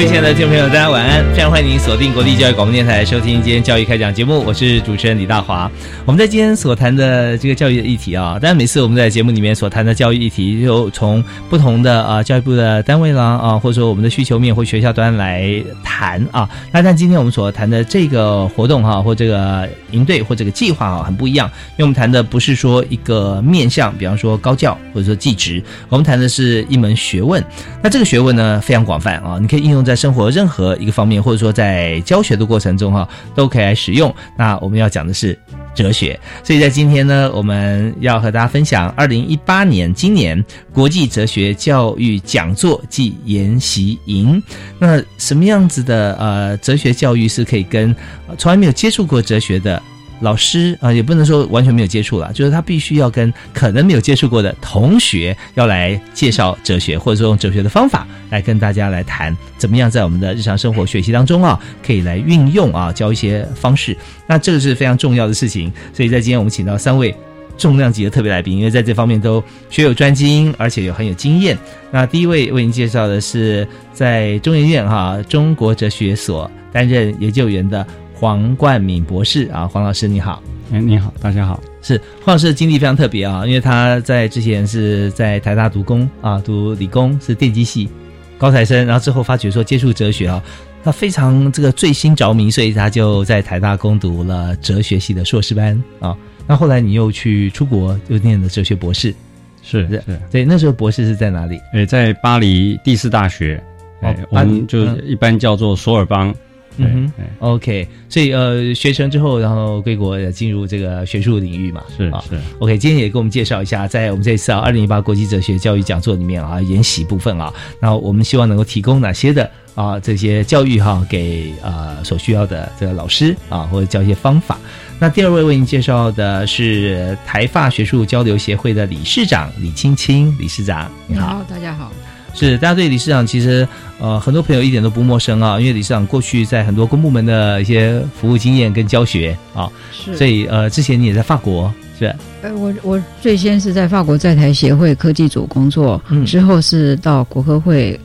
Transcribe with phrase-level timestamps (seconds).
[0.00, 1.22] 各位亲爱的听众朋友，大家晚安！
[1.34, 5.70] 非常欢迎您锁定国立教育广播电台，收听今天教育开讲节目，我是主持人李大华。
[6.06, 16.48] 我们在今天所谈的这个教育的议题啊，当然每次我们在节目里面所谈的教育议题，就从不同的啊教育部的单位啦啊，或者说我们的需求面或学校端来谈啊。
[16.72, 27.44] 那但今天我们所谈的这个活动哈，或这个营队或这个计划啊，很不一样，因为我们谈的不是说一个面向，比方说高教或者说技职，我们谈的是一门学问。
[27.82, 34.14] 那这个学问呢非常广泛啊，你可以应用在在生活任何一个方面，或者说在教学的过程中哈，都可以来使用。
[34.38, 35.36] 那我们要讲的是
[35.74, 44.40] 哲学，所以在今天呢，我们要和大家分享二零一八年今年国际哲学教育讲座暨研习营。
[44.78, 47.92] 那什么样子的呃哲学教育是可以跟
[48.38, 49.82] 从来没有接触过哲学的？
[50.20, 63.96] 老师啊，也不能说完全没有接触了，就是他必须要跟可能没有接触过的同学要来介绍哲学，或者说用哲学的方法来跟大家来谈，怎么样在我们的日常生活学习当中啊，可以来运用啊，教一些方式。
[64.26, 65.72] 那这个是非常重要的事情。
[65.94, 67.14] 所以在今天我们请到三位
[67.56, 71.56] 重量级的特别来宾，因为在这方面都学有专精，而且有很有经验。
[71.90, 77.86] 那第一位为您介绍的是在中研院哈中国哲学所担任研究员的。
[78.20, 81.58] 黄冠敏博士啊，黄老师你好，哎，你好，大家好。
[81.80, 87.88] 是黄老师的经历非常特别啊，因为他在之前是在台大读工啊，读理工是电机系
[88.36, 90.42] 高材生，然后之后发觉说接触哲学啊，
[90.84, 96.14] 他非常这个醉心着迷，所以他就在台大攻读了哲学系的硕士班啊。
[96.46, 99.14] 那后来你又去出国又念了哲学博士，
[99.62, 101.58] 是是，对，那时候博士是在哪里？
[101.72, 103.58] 哎，在巴黎第四大学，
[104.02, 106.28] 哎，我们就一般叫做索尔邦。
[106.28, 106.34] 嗯
[106.82, 112.78] 哼，OK，所以呃，学成之后，然后归国进入这个学术领域嘛，是啊，是 OK。
[112.78, 124.58] 今天也给我们介绍一下，在我们这次啊二零一八国际哲学教育讲座里面啊研习部分啊，那我们希望能够提供哪些的啊这些教育哈给啊所需要的这个老师啊，或者教一些方法。
[124.98, 131.90] 那第二位为您介绍的是台发学术交流协会的理事长李青青理事长，你好，大家好。
[132.32, 133.66] 是，大家对理事长其实
[133.98, 142.14] 呃很多朋友一点都不陌生啊，因为理事长过去在很多公部门的一些服务经验跟教学啊，是，所以呃之前你也在法国是？
[142.42, 147.98] 呃，我我最先是在法国在台协会科技组工作，嗯，之后是到国科会，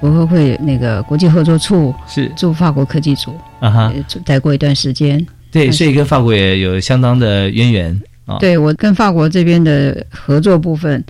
[0.00, 3.92] 国科会那个国际合作处是驻法国科技组啊哈，
[4.24, 8.36] 待过一段时间，对，所以跟法国也有相当的渊源啊。
[8.40, 11.02] 对我跟法国这边的合作部分。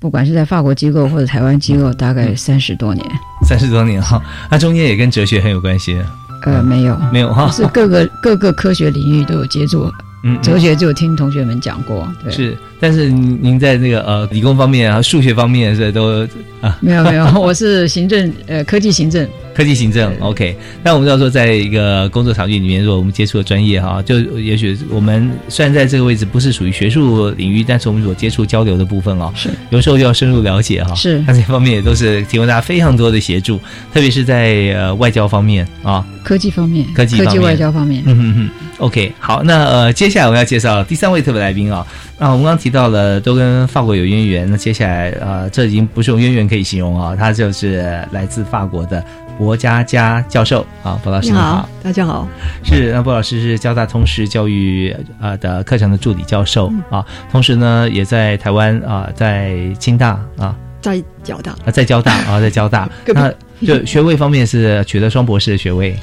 [0.00, 3.06] 不管是在法国机构或者台湾机构，大概三十多年，
[3.46, 6.00] 三十多年哈，那中间也跟哲学很有关系。
[6.44, 9.88] 呃，没有，没有哈，是各个各个科学领域都有接触。
[10.24, 12.32] 嗯，哲学就听同学们讲过，对。
[12.32, 16.26] 是，但是您您在那个呃理工方面啊，数学方面是都
[16.60, 19.28] 啊，没有没有， 我是行政呃科技行政。
[19.54, 20.56] 科技行政，OK。
[20.82, 30.94] 那我们要说，在一个工作场域里面，如果我们接触的专业哈，就也许我们虽然在这个位置不是属于学术领域，但是我们所接触交流的部分哦，是有时候就要深入了解哈。
[30.94, 33.58] 是，那这方面也都是提供大家非常多的协助，
[33.92, 38.02] 特别是在呃外交方面啊，科技方面，科技科技外交方面。
[38.06, 39.12] 嗯哼哼，OK。
[39.18, 41.84] 好，那呃接下来我们要介绍第三位特别来宾啊。
[42.18, 49.02] 那我们刚刚提到了都跟法国有渊源，那接下来呃这已经不是用渊源可以形容啊，他就是来自法国的。
[49.38, 52.28] 博佳佳教授啊，博老师你好，大家好。
[52.62, 62.88] 是那博老师是交大通识教育啊的课程的助理教授啊，同时呢也在台湾啊，在清大啊，在交大啊，在交大啊，在交大。
[63.08, 63.32] 那
[63.66, 65.96] 就学位方面是取得双博士的学位，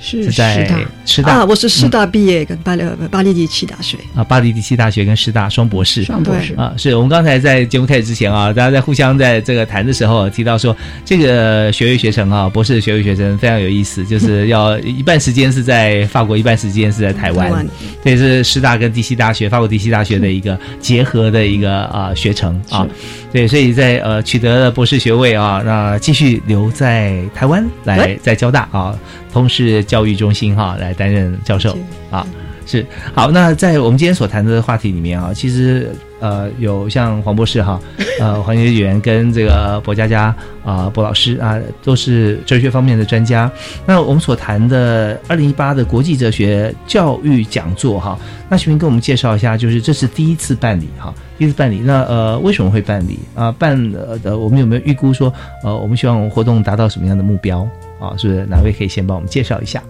[0.00, 0.68] 是是在
[1.04, 1.38] 师大。
[1.38, 3.96] 啊，我是师大毕业，跟巴黎巴黎第七大学。
[4.14, 6.54] 啊，巴黎第七大学跟师大双博士，双博士。
[6.54, 17.66] 啊，是我们刚才在节目开始之前啊，大家在互相在这个谈的时候提到说，这个学位学程啊，博士的学位学程非常有意思，就是要一半时间是在法国，一半时间是在台湾，
[18.04, 22.86] 这是师大跟第七大学，法国第七大学的一个结合的一个啊学程啊，
[23.32, 28.98] 对，所以在呃取得了博士学位啊，那继续留在台湾来在交大啊，
[29.32, 31.76] 通识教育中心哈来担任教授
[32.10, 32.26] 啊。
[32.68, 37.80] 是好，那在我们今天所谈的话题里面啊，其实呃有像黄博士哈，
[38.20, 40.34] 呃黄学员跟这个博佳佳
[40.64, 43.50] 啊博老师啊，都是哲学方面的专家。
[43.84, 48.18] 那我们所谈的二零一八的国际哲学教育讲座哈，
[48.48, 53.52] 那徐明跟我们介绍一下，就是这是第一次办理哈，第一次办理，那呃为什么会办理啊？
[53.52, 53.76] 办
[54.22, 55.32] 的我们有没有预估说
[55.62, 57.60] 呃我们希望活动达到什么样的目标
[58.00, 58.16] 啊？
[58.16, 59.82] 是不是哪位可以先帮我们介绍一下？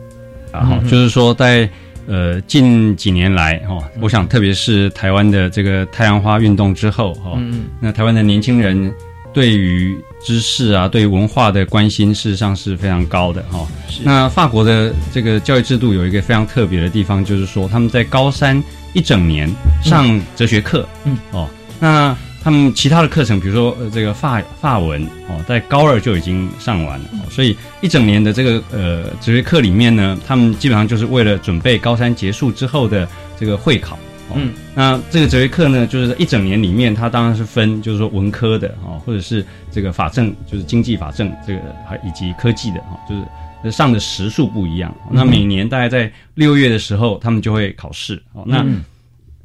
[0.51, 1.69] 啊，就是说在。
[2.07, 7.39] 呃，近几年来哈，我想特别是台湾的这个太阳花运动之后哈，
[7.81, 8.93] 那台湾的年轻人
[9.33, 13.67] 对于知识啊、对文化的关心，事实上是非常高的哈。
[14.03, 18.63] 那法国的这个教育制度有一个非常特别的地方，就是说他们在高三
[18.93, 19.53] 一整年
[19.83, 21.49] 上哲学课，嗯哦，
[21.81, 22.17] 那。
[22.47, 33.99] 他们其他的课程，比如说呃这个法法文哦，在高二就已经上完了，所以一整年的这个呃哲学课里面呢，他们基本上就是为了准备高三结束之后的这个会考。
[34.33, 43.17] 嗯，那这个哲学课呢，就是一整年里面，它当然是分，就是说文科的哦，或者是这个法政，就是经济法政这个，还以及科技的哈，就
[43.65, 44.95] 是上的时数不一样。
[45.11, 48.23] 那每年大概在六月的时候，他们就会考试。
[48.35, 48.65] 哦，那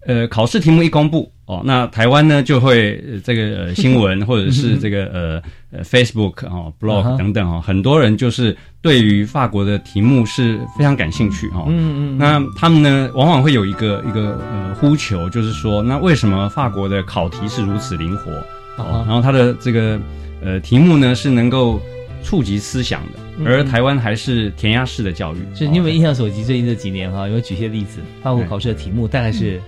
[0.06, 1.32] 呃考试题目一公布。
[1.48, 11.66] 哦，那台湾呢就会这个新闻 或者是这个呃呃 Facebook 哦 blog 等等哦，很多人就是对于法国的题目是非常感兴趣哈。
[11.68, 12.18] 嗯嗯。
[12.18, 18.32] 那他们呢往往会有一个一个呃呼求，就是说，那为什么法国的考题是如此灵活？
[18.78, 20.00] 哦，然后它的这个
[20.42, 21.82] 呃题目呢是能够
[22.24, 25.40] 触及思想的，而台湾还是填鸭式的教育。
[25.54, 29.60] 是，你有没有印象所及最近这几年哈，有举些例子，法国考试的题目大概是？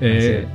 [0.00, 0.08] 呃，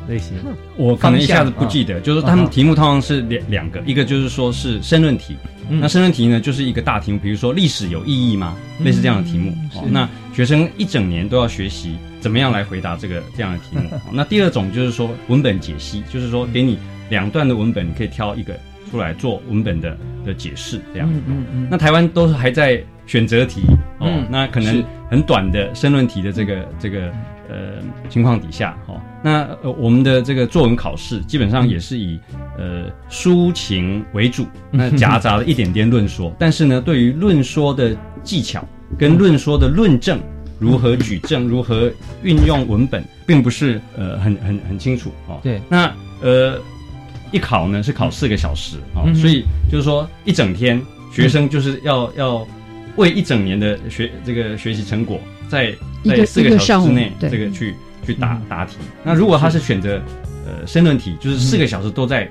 [0.08, 0.38] 类型，
[0.76, 5.36] 我可能一下子不记得，就是他们题目通常是两两个，一个就是说是申论题，
[5.70, 8.56] 那申论题呢就是一个大题目，比如说历史有意义吗？
[8.84, 9.54] 类似这样的题目，
[9.90, 13.90] 那学生一整年都要学习怎么样来回答这个这样的题目。
[14.12, 16.78] 那第二种就是说文本解析，就是说给你
[17.10, 18.54] 两段的文本，你可以挑一个
[18.92, 21.10] 出来做文本的的解释，这样。
[21.28, 21.68] 嗯嗯。
[21.72, 23.64] 那台湾都是还在选择题
[23.98, 27.12] 哦，那可能很短的申论题的这个这个。
[27.52, 32.20] 呃，情况底下，哈，那呃，我们的这个作文考试基本上也是以
[32.60, 38.64] 呃抒情为主，那夹杂了一点点论说， 但是呢，对于论说的技巧
[39.00, 40.20] 跟论说的论证
[40.60, 41.92] 如何举证、如何
[42.22, 45.40] 运用文本，并不是呃很很很清楚哦。
[45.42, 45.92] 对，那
[46.22, 46.62] 呃
[47.32, 50.80] 一考呢是考四个小时啊，所以就是说一整天
[51.12, 52.48] 学生就是要要
[53.00, 55.20] 为一整年的学这个学习成果
[55.50, 55.74] 在。
[56.02, 57.76] 在四个小时之内，这个去
[58.06, 58.78] 去答答题。
[59.04, 60.02] 那如果他是选择
[60.46, 62.26] 呃申论题，就是四个小时都在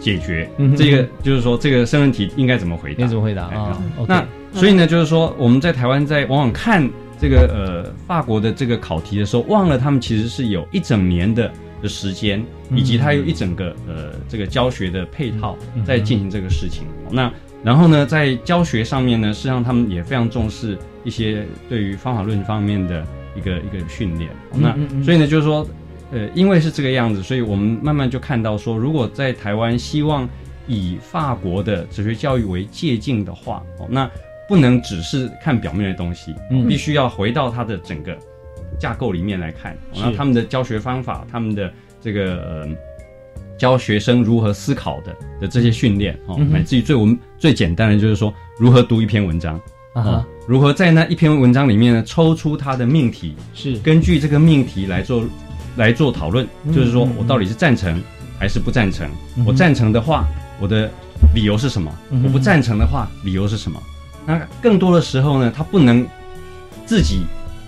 [0.00, 3.06] 解决这个，就是说这个申论题应该怎么回答？
[3.06, 3.80] 怎么回答啊？
[4.08, 12.44] 那所以呢，就是说我们在台湾在往往看这个呃法国的这个考题的时候，忘了他们其实是有一整年的的时间，
[12.74, 15.56] 以及他有一整个呃这个教学的配套
[15.86, 16.82] 在进行这个事情。
[17.12, 17.32] 那
[17.62, 20.78] 然后呢，在教学上面呢，实际上他们也非常重视。
[21.02, 23.02] 一些对于方法论方面的
[23.34, 25.66] 一个一个训练，那所以呢，就是说，
[26.12, 30.28] 呃，因为是这个样子，所以我们慢慢就看到说，如果在台湾希望
[30.66, 34.10] 以法国的哲学教育为借鉴的话，哦，那
[34.46, 36.34] 不能只是看表面的东西，
[36.68, 38.14] 必须要回到它的整个
[38.78, 42.68] 架构里面来看，那他们的教学方法，他们的这个呃
[43.60, 49.60] 教学生如何思考的的这些训练，哦，乃至于最我们最简单的就是说，如何读一篇文章。
[49.92, 55.24] 啊，如何在那一篇文章里面呢，抽出它的命题，是根据这个命题来做
[55.76, 58.00] 来做讨论，就是说我到底是赞成
[58.38, 59.10] 还是不赞成？
[59.44, 60.26] 我赞成的话，
[60.60, 60.88] 我的
[61.34, 61.92] 理由是什么？
[62.24, 63.82] 我不赞成的话，理由是什么？
[64.24, 66.06] 那更多的时候呢，他不能
[66.86, 67.24] 自己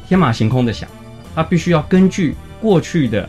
[0.08, 0.88] 天马行空的想，
[1.34, 3.28] 他必须要根据过去的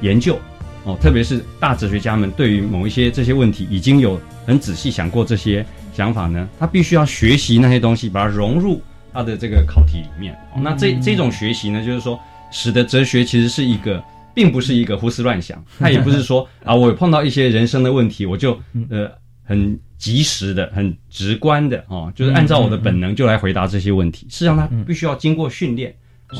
[0.00, 0.38] 研究
[0.84, 5.64] 哦，特别是大哲学家们对于某一些这些问题已经有很仔细想过这些。
[5.94, 6.48] 想法呢？
[6.58, 8.80] 他必须要学习那些东西，把它融入
[9.12, 10.34] 他的这个考题里面。
[10.56, 12.18] 那这这种学习呢，就是说，
[12.50, 14.02] 使得哲学其实是一个，
[14.34, 15.62] 并不是一个胡思乱想。
[15.78, 18.58] 他也不是说 啊，我碰到一些人生的问题，我就
[18.88, 19.06] 呃
[19.44, 24.26] 很及时的、很直观的哦，就是按照我的本能就来回答这些问题。
[24.30, 25.94] 事实上，他必须要经过训练。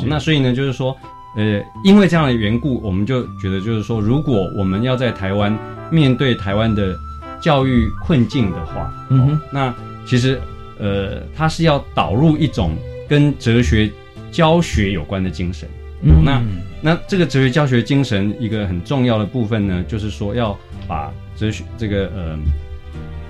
[0.06, 0.96] 那所以呢，就是说，
[1.36, 5.56] 呃，因为这样的缘故，我们就觉得，就是说，如果我们要在台湾
[5.90, 6.96] 面对台湾的
[7.40, 9.74] 教育困境的话，嗯哼，那
[10.06, 10.40] 其实，
[10.78, 12.76] 呃，它是要导入一种
[13.08, 13.90] 跟哲学
[14.30, 15.68] 教学有关的精神。
[16.02, 16.42] 嗯，那
[16.80, 22.38] 那这个哲学教学精神一个很重要的部分呢，就是说要把哲学这个呃。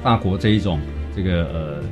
[0.03, 0.81] 法国这一种
[1.15, 1.83] 这个呃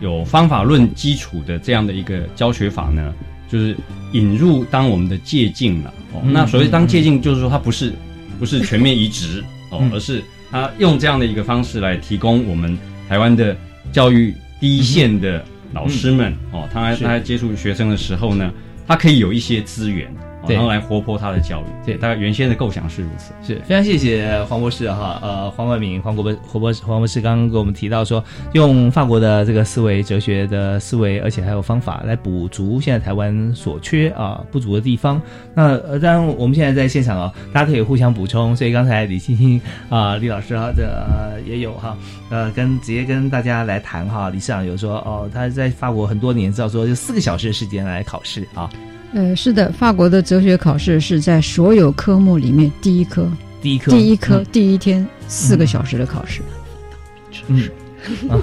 [0.00, 3.12] 有方法论基础的这样的一个教学法呢，
[3.48, 3.76] 就是
[4.12, 5.94] 引入当我们的借镜了。
[6.12, 7.92] 哦，那所谓当借镜，就是说它不是
[8.38, 12.76] 不是全面移植 哦，而是它用这样的一个方式来提供我们
[13.08, 13.56] 台湾的
[13.92, 18.52] 教育第一线的老师们哦，他他在接触学生的时候呢，
[18.86, 20.12] 他可以有一些资源。
[20.54, 23.32] 然后来活泼他的教育，对，大概原先的构想是如此。
[23.42, 28.22] 是非常谢谢黄博士哈，呃，黄万明黄国博黄博士黄博士刚刚给我们提到说，
[28.52, 35.20] 用法国的这个思维哲学的思维，而且还有方法来补足现在台湾所缺啊不足的地方。
[35.54, 38.54] 那呃，当然我们现在在现场啊，大家可以互相补充。
[38.54, 41.96] 所以刚才李欣欣啊，李老师啊，这呃也有哈，
[42.30, 44.30] 呃，跟直接跟大家来谈哈。
[44.30, 48.70] 李市长有说哦，他在法国很多年，知道说就四个小时的时间来考试啊。
[49.16, 53.26] 呃，是的，法国的哲学考试是在所有科目里面第一科，
[53.62, 56.42] 第一科，第一科，第一天四个小时的考试。
[57.46, 57.66] 嗯，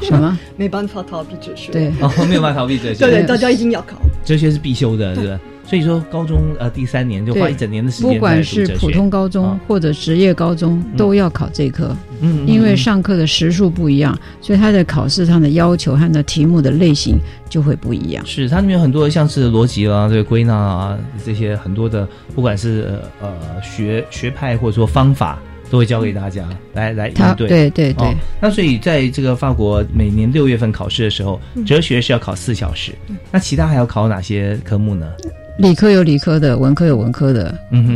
[0.01, 0.36] 什么？
[0.58, 1.72] 没办法逃避哲学。
[1.72, 3.06] 对，哦，没有办法逃避哲学。
[3.06, 4.01] 对对，大家一定要考。
[4.25, 5.39] 哲学是必修的，对吧？
[5.65, 11.96] 所以说，高中呃第三年就花一整年的时间，不管是普通高中或者职业高中，都要考这科。
[12.20, 17.17] 嗯，因为上课的时数不一样，所以他在考试上的要求和那题目的类型
[17.50, 18.25] 就会不一样。
[18.25, 25.39] 是，它里面有很多像是逻辑啊、这个归纳啊这些很多的，不管是呃学学派或者说方法，
[25.70, 27.48] 都会教给大家来来应对。
[27.48, 28.15] 对对对。
[28.41, 32.93] 那所以在这个法国每年六月份考试的时候，哲学是要考四小时，
[33.32, 35.10] 那其他还要考哪些科目呢？
[35.57, 37.48] 理科有理科的，文科有文科的，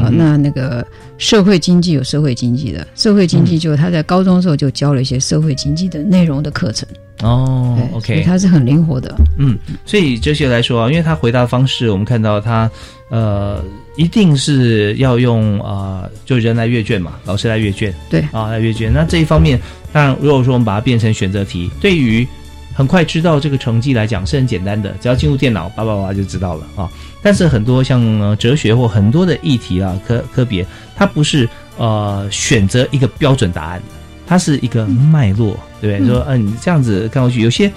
[0.02, 0.86] 啊，那那个
[1.18, 6.88] 社会经济有社会经济的，社会经济就他在高中的时候就教了一些社会经济的内容的课程。
[7.24, 9.16] 哦，OK，他是很灵活的。
[9.40, 12.70] 嗯，所以哲学来说啊，因为他回答方式，我们看到他
[13.10, 13.60] 呃，
[13.96, 18.94] 一定是要用啊，就人来阅卷嘛，老师来阅卷，对啊，来阅卷。
[18.94, 19.60] 那这一方面，
[19.92, 22.28] 当然如果说我们把它变成选择题，对于
[22.72, 26.88] 很快知道这个成绩来讲是很简单的，只要进入电脑叭叭叭就知道了啊。
[27.28, 30.66] 但是很多像哲学或很多的议题啊科科别，
[30.96, 31.46] 它不是
[31.78, 33.82] 呃选择一个标准答案，
[34.26, 36.08] 它是一个脉络，对不对？
[36.08, 37.70] 说嗯，你这样子看过去，有些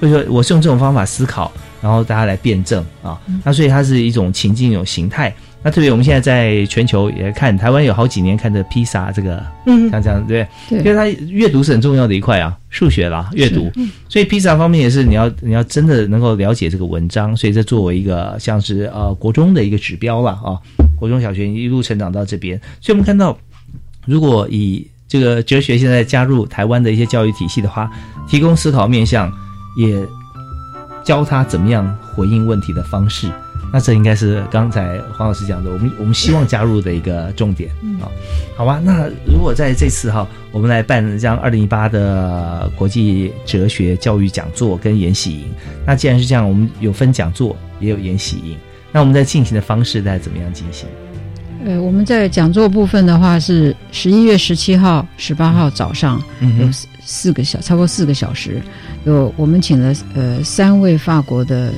[0.00, 3.16] 会说我是用这种方法思考，然后大家来辩证啊。
[3.44, 5.32] 那所以它是一种情境，一种形态。
[5.66, 13.68] 那特别我们现在在全球也看台湾有好几年看的披萨这个，嗯，像这样对，因为它阅读是很重要的一块啊，数学啦阅读，
[14.08, 20.54] 所以披萨方面也是你要你要真的能够了解这个文章，所以这作为一个像是呃国中的一个指标了啊，
[20.96, 23.36] 国中小学一路成长到这边，所以我们看到
[24.04, 27.90] 如果以这个哲学现在加入台湾的一些教育体系的话，
[28.28, 29.28] 提供思考面向，
[29.76, 30.00] 也
[31.02, 33.28] 教他怎么样回应问题的方式。
[33.72, 37.70] 那这应该是刚才黄老师讲的，我们我们希望加入的一个重点
[38.00, 38.08] 啊，
[38.56, 38.80] 好吧？
[38.82, 45.44] 那如果在这次哈，我们来办这样二零一八的国际哲学教育讲座跟研习营，
[45.84, 48.56] 那既然是这样，我们有分讲座也有研习营，
[48.92, 50.88] 那我们在进行的方式在怎么样进行？
[51.66, 56.22] 呃，我们在讲座部分的话是十一月十七号、十八号早上
[56.60, 58.62] 有四四个小，差不多四个小时，
[59.04, 61.72] 有我们请了呃三位法国的。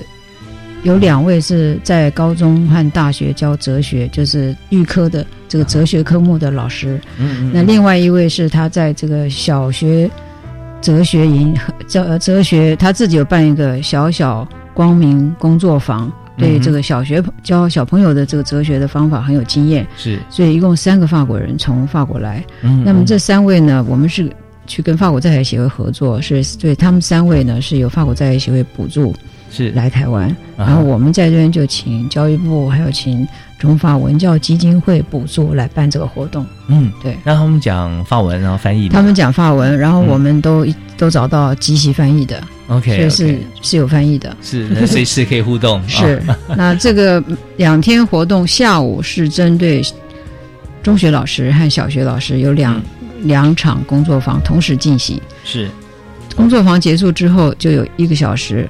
[0.85, 7.01] 有两位是在高中和大学教哲学，就是预科的这个哲学科目的老师。
[7.19, 10.09] 嗯，那另外一位是他在这个小学
[10.81, 11.55] 哲学营
[11.89, 19.87] 哲哲学，他自己有办一个小小光明工作坊，对这个小学教小朋友的这个哲学的方法很有经验。
[19.97, 22.45] 是，所以一共三个法国人从法国来。
[22.63, 24.31] 嗯，那么这三位呢，我们是
[24.67, 29.13] 去跟法国在台协会合作，是对他们三位呢是由法国在台协会补助。
[29.50, 33.26] 是来台湾，然后我们在这边就请教育部，还有请
[33.59, 36.47] 中法文教基金会补助来办这个活动。
[36.69, 38.88] 嗯，对，让他们讲法文，然后翻译。
[38.88, 42.43] 他们讲法文，然后我们都都找到机器翻译的。
[42.69, 45.83] OK，所以是是有翻译的，是随时可以互动。
[45.88, 46.23] 是，
[46.55, 47.23] 那这个
[47.57, 49.83] 两天活动，下午是针对
[50.83, 52.81] 中学老师和小学老师有两
[53.23, 55.19] 两场工作坊同时进行。
[55.43, 55.71] 是，
[56.37, 58.69] 工作坊结束之后就有一个小时。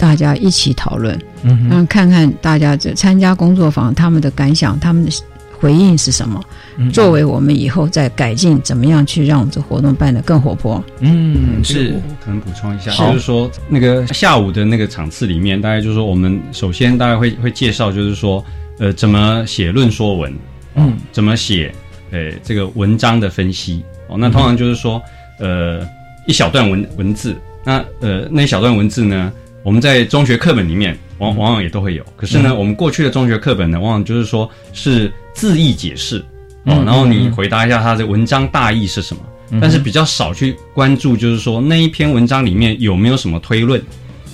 [0.00, 5.12] 大家一起讨论，嗯，看看大家这参加工作坊他们的感想，他们的
[5.58, 6.42] 回应是什么，
[6.90, 10.82] 作为我们以后再改进，怎么样去让我们这活动办得更活泼？
[11.00, 12.00] 嗯，是。
[12.24, 18.42] 可能补充一下，就是说那个下午的那个场次里面，大概就是说我们首先大概会会介绍，就是说
[18.78, 20.34] 呃怎么写论说文，
[20.76, 21.74] 嗯，怎么写
[22.10, 23.84] 呃这个文章的分析。
[24.08, 25.00] 哦，那通常就是说
[25.38, 25.86] 呃
[26.26, 29.30] 一小段文文字，那呃那一小段文字呢，
[29.62, 30.98] 我们在中学课本里面。
[31.20, 36.16] 往往往也都会有，可是呢，我们过去的中学课本呢，往往就是说是字义解释
[36.64, 39.22] 哦，然后你回答一下它的文章大意是什么，
[39.60, 43.78] 但是比较少去关注，就是说那一篇文章里面有没有什么推论，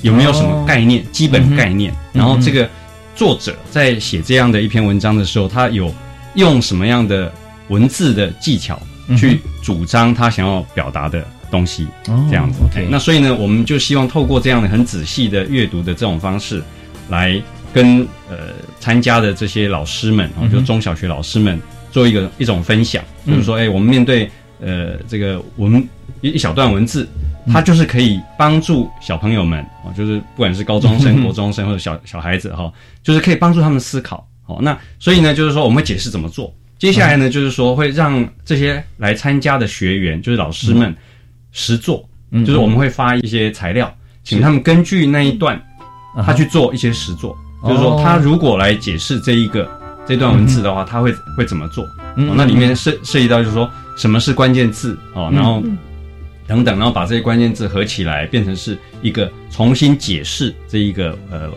[0.03, 2.71] 有没有什么概念、基本概念，然后这个
[3.17, 5.93] 作者在写这样的一篇文章的时候，他有
[6.37, 7.33] 用什么样的
[7.67, 8.81] 文字的技巧
[9.19, 11.27] 去主张他想要表达的。
[11.51, 12.61] 东西这样子，
[12.91, 16.63] 那所以呢，我们就希望透过这样的很仔细的阅读的这种方式，
[17.09, 17.41] 来
[17.73, 21.61] 跟呃参加的这些老师们哦，就中小学老师们
[21.91, 25.87] 做一个一种分享，就是说，哎，我们面对呃这个文
[26.21, 27.07] 一一小段文字，
[27.53, 32.73] 它就是可以帮助小朋友们啊，就是不管是高中生、国中生或者小小孩子哈，
[33.03, 34.27] 就是可以帮助他们思考。
[34.43, 36.55] 好，那所以呢，就是说我们会解释怎么做。
[36.79, 40.95] 接下来呢，就是说会让这些来参加的学员，就是老师们。
[41.57, 42.07] 实作，
[42.45, 43.91] 就是我们会发一些材料，
[44.23, 45.59] 请他们根据那一段，
[46.23, 47.35] 他去做一些实作。
[47.67, 49.67] 就是说，他如果来解释这一个
[50.07, 51.83] 这段文字的话，他会会怎么做？
[51.83, 55.63] 哦那里面涉涉及到就是说，什么是关键字哦，然后
[56.47, 61.51] 等等，然后把这些关键字合起来，变成是一个重新解释这一个呃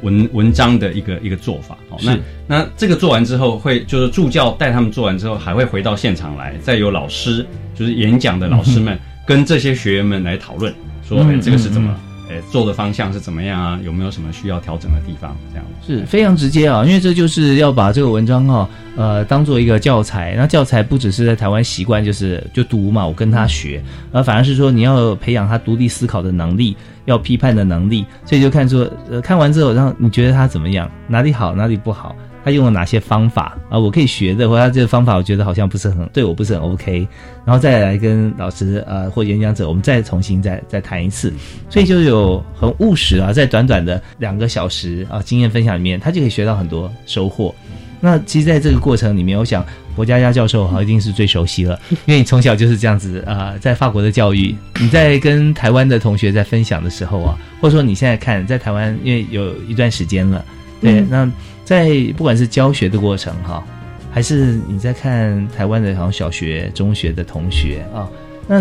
[0.00, 1.76] 文文章的一个一个做法。
[1.90, 8.98] 哦，那那这个做完之后，会就是助教带他们做完之后，还会回到现场来，再由老师就是演讲的老师们。
[9.30, 10.74] 跟这些学员们来讨论，
[11.06, 11.94] 说哎，这个是怎么，
[12.28, 13.78] 哎，做的方向是怎么样啊？
[13.84, 15.36] 有没有什么需要调整的地方？
[15.52, 20.34] 这样是非常直接啊，因为这就是要把这个文章哈，呃，当做一个教材。
[20.36, 28.04] 那教材不只是在台湾习惯，就是就读嘛，我跟他学，而反而是说你要培养他独立思考的能力，要批判的能力。
[28.24, 32.16] 所以就看出，呃，看完之后，让你觉得他怎么样，哪里好，哪里不好。
[32.44, 33.78] 他用了哪些方法啊？
[33.78, 37.06] 我可以学的，或他这个方法，我觉得好像不是很对我，不是很 OK。
[37.44, 41.32] 然后再来跟老师呃或演讲者，我们再重新再再谈一次。
[41.68, 47.54] 所以就有很务实啊，在短短的两个小时啊经验分享里面，他就可以学到很多收获。
[48.00, 60.42] 那其实在这个过程里面，我想博佳佳教授哈一定是最熟悉了， 因为你从小就是这样子啊，在法国的教育，你在跟台湾的同学在分享的时候啊，或者说你现在看在台湾，因为有一段时间了，
[60.80, 61.30] 对那。
[61.70, 63.62] 在不管是教学的过程哈，
[64.10, 68.10] 还是你在看台湾的好像小学、中学的同学啊，
[68.48, 68.60] 那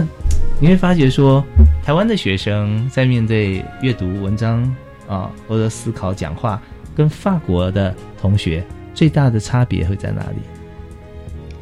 [0.59, 1.43] 你会发觉说，
[1.83, 4.61] 台湾的学生在面对阅读文章
[5.07, 6.61] 啊，或者思考讲话，
[6.95, 10.37] 跟法国的同学最大的差别会在哪里？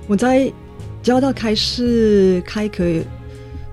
[0.05, 0.51] 我在
[1.01, 2.83] 教到开始开课，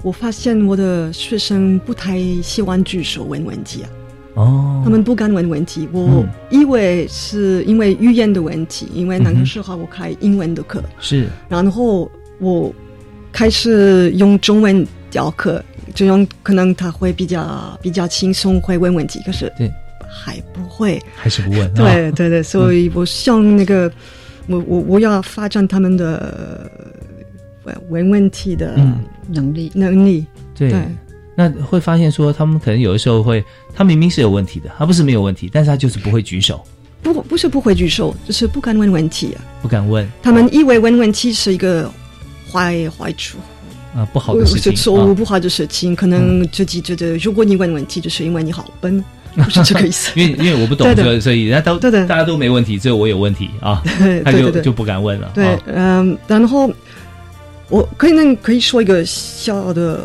[0.04, 3.90] 我发现我的学生不太喜欢举手问问题啊。
[4.34, 12.74] 哦，他们不敢问问题，我以为是因为语言的问题，因为那个时候我开英文的课，是，然后我
[13.32, 15.62] 开始用中文教课，
[15.94, 19.72] 这样可能他会比较比较轻松，会问问题，可是对。
[20.16, 23.90] 还不会，还是不问，对对对，所以我想那个
[24.46, 26.70] 我我我要发展他们的
[27.88, 28.76] 问问题的
[29.26, 29.72] 能力。
[29.74, 30.72] 能力，对。
[31.36, 33.44] 那会发现说，他们可能有的时候会，
[33.74, 36.64] 他明明是有问题的，他不是没有问题，但是他就是不会举手，
[37.02, 40.08] 不不是不会举手，就是不敢问问题啊，不敢问。
[40.22, 41.90] 他们以为问问题是一个
[42.50, 43.38] 坏坏处
[43.96, 50.12] 啊，不好的事情，错误不好的事情，可能自己觉得，如果你问问题，就是因为你好笨， 不是这个意思。
[50.18, 53.82] 因为因为我不懂，所以所以人家都对对，大家都没问题，只有我有问题啊，
[54.24, 55.32] 他就就不敢问了。
[55.34, 56.72] 对，嗯，然后
[57.70, 60.00] 我可以能可以说一个小的。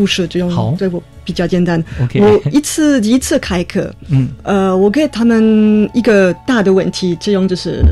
[0.00, 1.82] 故事这样对我比较简单。
[2.14, 7.84] 我一次一次开课，嗯，呃，我给他们一个大的问题，这样就是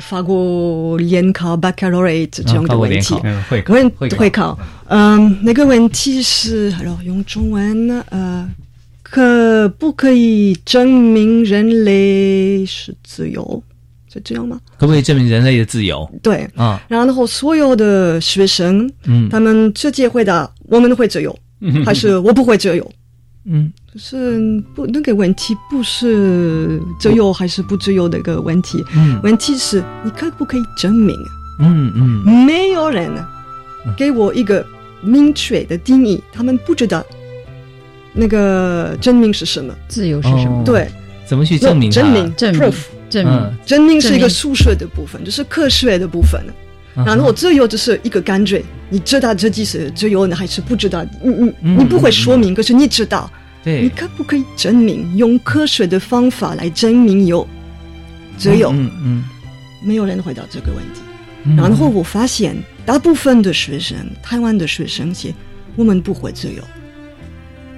[0.00, 3.14] 法国联考 baccalaureate 这样的问题，
[3.50, 4.58] 会会会考。
[4.88, 6.72] 嗯，那个问题是，
[7.04, 8.48] 用中文呢，呃，
[9.02, 13.62] 可不可以证明人类是自由？
[14.10, 14.58] 是这样吗？
[14.78, 16.08] 可不可以证明人类的自由？
[16.22, 20.48] 对啊，然后所有的学生，嗯，他们直接回答。
[20.68, 21.36] 我们会自由，
[21.84, 22.90] 还是我不会自由？
[23.46, 24.40] 嗯，是
[24.74, 28.82] 不那个问题不是自由还是不自由的一个问题。
[28.96, 31.14] 嗯，问题是你可不可以证明？
[31.60, 33.10] 嗯嗯，没有人
[33.96, 34.64] 给我一个
[35.02, 37.04] 明确的定义，他们不知道
[38.14, 40.62] 那个证明是什么，自由是什么？
[40.64, 40.88] 对，
[41.26, 41.90] 怎么去证明？
[41.90, 42.72] 证明，证明，
[43.10, 46.42] 证明证明是一个数学的部分，就是科学的部分。
[46.94, 51.04] 然后自由就是一个感觉，你知道这几是自由，你还是不知道？
[51.22, 53.30] 你你你不会说明，可是你知道。
[53.64, 57.48] 对，你可不可以证明用科学的方法来证明有
[58.36, 58.70] 自由？
[58.70, 59.24] 嗯嗯，
[59.82, 61.00] 没有人回答这个问题。
[61.56, 62.54] 然后我发现，
[62.84, 65.34] 大部分的学生，台湾的学生写，
[65.76, 66.62] 我们不会自由。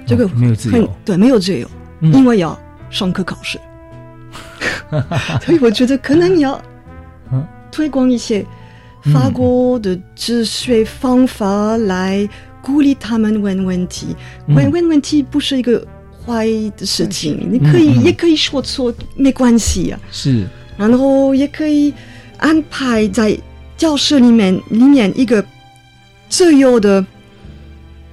[0.05, 1.69] 这个没有自由，对，没有自由，
[2.01, 2.57] 因为要
[2.89, 3.57] 上课考试。
[5.43, 6.61] 所以我觉得可能要
[7.71, 8.45] 推广一些
[9.13, 12.27] 法国的治学方法来。
[12.59, 14.07] 鼓励他们问问题，
[14.49, 15.87] 问问问题不是一个
[16.25, 19.97] 坏的事情，你可以也可以说错，没关系啊。
[20.11, 21.93] 是，然后也可以
[22.39, 23.37] 安排在
[23.77, 25.41] 教室里面里面一个
[26.27, 27.05] 自由的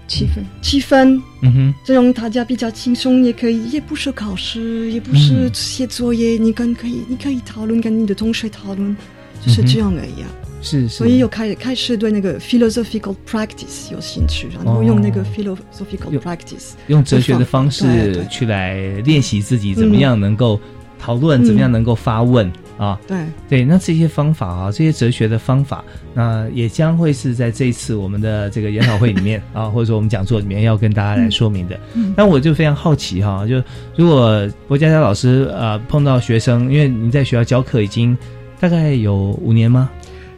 [0.07, 8.97] 气氛，气氛，嗯哼，这种大家比较轻松，也可以，也不是考试，也不是写作业，你跟可以，你可以讨论，跟你的同学讨论，
[9.45, 10.31] 就是这样而已啊。
[10.65, 20.59] 是，所以又开开始对那个 philosophical practice 有兴趣，然后用那个 philosophical practice，用哲学的方式去来练习自己怎么样能够
[20.99, 22.99] 讨论，怎么样能够发问啊？
[23.07, 31.79] 对对，那这些方法啊，这些哲学的方法，那也将会是在这一次我们的这个研讨会里面 啊，或者说我们讲座里面要跟大家来说明的。
[32.17, 33.63] 那我就非常好奇哈，就
[33.97, 38.17] 如果博佳佳老师呃碰到学生，因为你在学校教课已经
[38.59, 39.91] 大概有五年吗？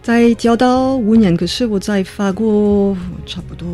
[0.07, 3.67] 在教到五年，可是我在法国差不多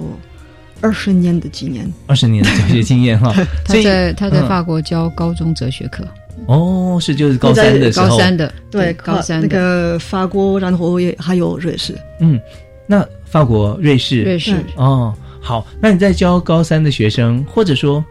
[0.81, 3.35] 二十年的经验，二十年的教学经验哈。
[3.67, 6.03] 他在他在法国教高中哲学课。
[6.47, 11.95] 哦，是就是高三的时候，高三的对高三那个法国，然后也还有瑞士。
[12.19, 12.41] 嗯，
[12.87, 15.67] 那法国、瑞士、瑞士哦，好。
[15.83, 18.03] 那你在教高三的学生，或者说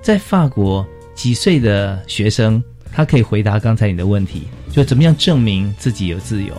[0.00, 0.82] 在法国
[1.14, 6.54] 几岁的学生，他可以回答刚才你的问题，就怎么样证明自己有自由？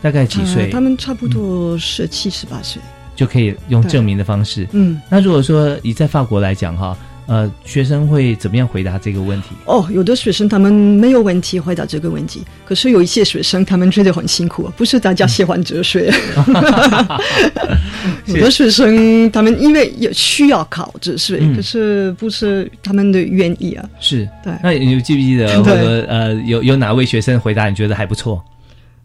[0.00, 0.70] 大概几岁？
[0.70, 2.80] 他们差不多十七、十八岁
[3.16, 4.66] 就可以用证明的方式。
[4.72, 9.48] 嗯，那如果说以在法国来讲哈，呃，学生会怎么样回答这个问题？
[9.66, 16.10] 哦，有的学生他们没有问题回答这个问题，可是有一些学生他们觉得很辛苦，不是大家喜欢哲学。
[18.26, 23.84] 有的学生他们因为也需要考哲学，可是不是他们的愿意啊。
[24.00, 24.52] 是对。
[24.62, 28.42] 那你记不记得， 或者呃，有有哪位学生回答你觉得还不错？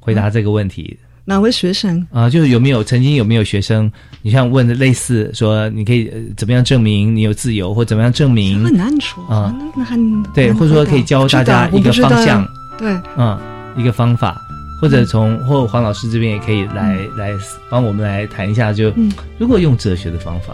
[0.04, 2.30] 回答这个问题，哪位学生啊？
[2.30, 3.90] 就是有没有曾经有没有学生？
[4.22, 8.62] 你像问的类似说，你可以怎么样证明你有自由，或怎么样证明？
[8.66, 12.46] 很难说啊，那很对，或者说可以教大家一个方向，
[12.78, 13.40] 对，嗯，
[13.78, 14.38] 一个方法，
[14.82, 17.32] 或者从或黄老师这边也可以来来
[17.70, 18.92] 帮我们来谈一下，就
[19.38, 20.54] 如果用哲学的方法，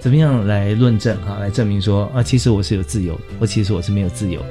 [0.00, 1.38] 怎么样来论证啊？
[1.38, 4.44] 来证明说啊，其实我是有自由，或其实我是没有自由。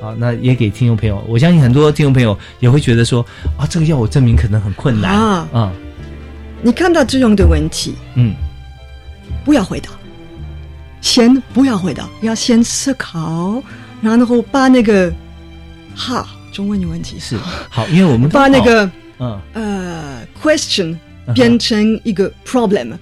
[0.00, 3.24] 啊，那也给听众朋友，我相信很多听众朋友也会觉得说，
[3.56, 5.48] 啊，这个要我证明可能很困难啊。
[5.52, 5.72] 啊，
[6.62, 8.34] 你看到这样的问题，嗯，
[9.44, 9.90] 不要回答，
[11.00, 13.62] 先不要回答，要先思考，
[14.00, 15.12] 然后把那个
[15.94, 17.18] 哈，中文有问题。
[17.18, 17.36] 是
[17.68, 19.40] 好，因为我们把那个嗯。
[19.52, 20.96] 呃 question
[21.34, 22.92] 变成一个 problem。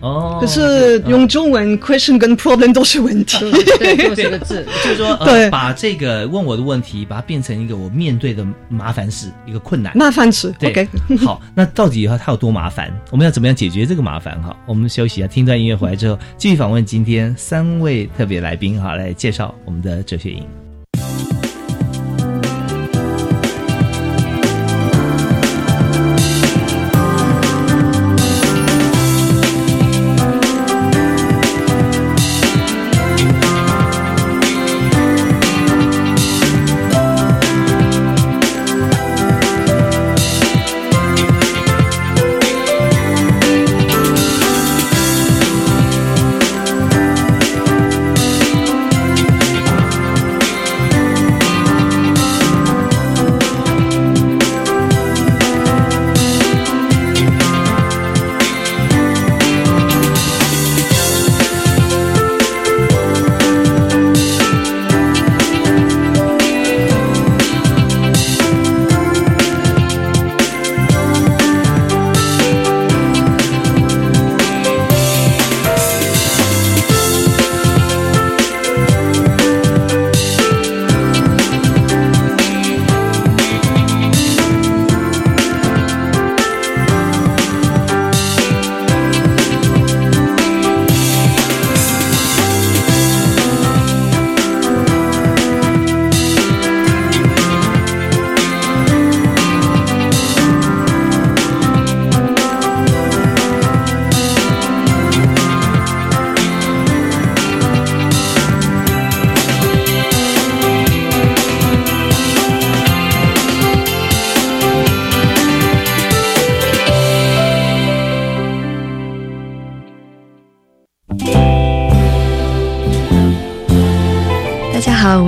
[0.00, 3.38] 哦，可是用中文 question 跟 problem 都是问题，
[3.78, 10.54] 对，这个字 就是说，对，把这个问我的问题，把它变成一个我面对的麻烦事，一个困难，麻烦事。
[10.62, 10.88] OK，
[11.24, 12.90] 好，那到底它它有多麻烦？
[13.10, 14.40] 我们要怎么样解决这个麻烦？
[14.42, 20.46] 哈，我们休息一下，听段音乐回来之后，继续访问今天三位特别来宾，哈，来介绍我们的哲学营。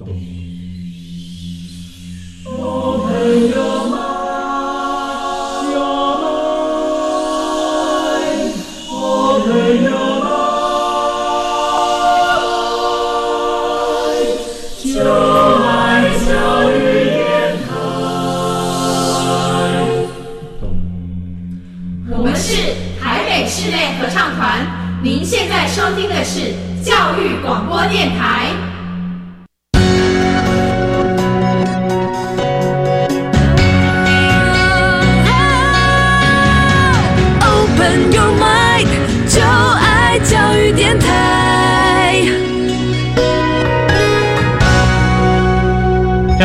[0.00, 0.04] 我
[22.22, 24.64] 们是台北室内合唱团，
[25.02, 28.57] 您现在收听的是教育广播电台。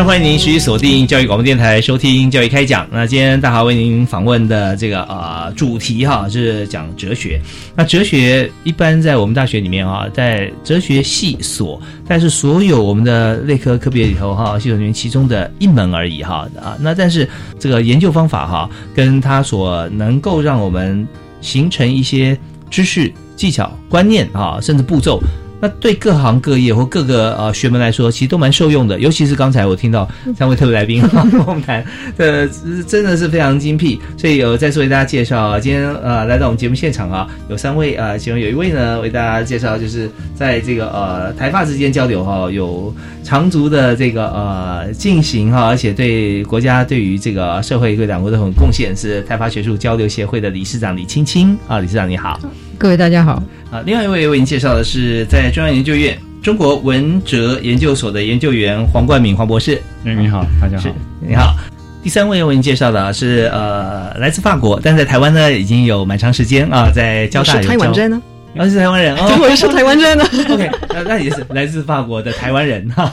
[0.05, 2.85] 欢迎您持续锁定教育广播电台，收听教育开讲。
[2.91, 7.39] 那今天大华为您访问的这个呃主题哈，是讲哲学。
[7.73, 16.75] 那哲学一般在我们大学里面啊，在哲学系所，但是所有我们的类科科别里头哈，系统里面其中的一门而已哈啊。
[16.81, 21.07] 那但是这个研究方法哈，跟它所能够让我们
[21.39, 22.37] 形成一些
[22.69, 25.21] 知识、技巧、观念啊，甚至步骤。
[25.63, 28.99] 那对各行各业或各个呃学门来说，其实都蛮受用的。
[28.99, 31.81] 尤其是刚才我听到三位特别来宾跟 我们谈，
[32.17, 32.45] 呃，
[32.85, 33.97] 真的是非常精辟。
[34.17, 52.37] 所以有再次为大家介绍啊，今天呃来到我们节目现场啊，有三位啊，其中有一位呢为大家介绍，就是在这个呃台发之间交流哈，有长足的这个呃进行哈，而且对国家对于这个社会对两国都很贡献，是台发学术交流协会的理事长李青青啊，理事长你好。
[52.83, 53.41] 各位大家好
[53.71, 53.81] 啊！
[53.85, 59.81] 另外一位为您介绍的是在中央研究院中国文哲研究所的研究员黄冠敏黄博士。
[60.03, 60.89] 哎，你好，大家好，
[61.25, 61.55] 你好。
[62.03, 67.53] 第三位为您介绍的是呃，来自法国，但在台湾呢已经有蛮长时间啊，在交大。
[67.53, 68.21] 是台湾人呢？
[68.57, 70.25] 哦，是台湾人哦， 我也是台湾人呢。
[70.49, 73.09] OK，那那也是来自法国的台湾人哈。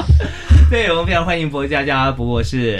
[0.70, 2.78] 对我们非常欢迎博佳佳博士。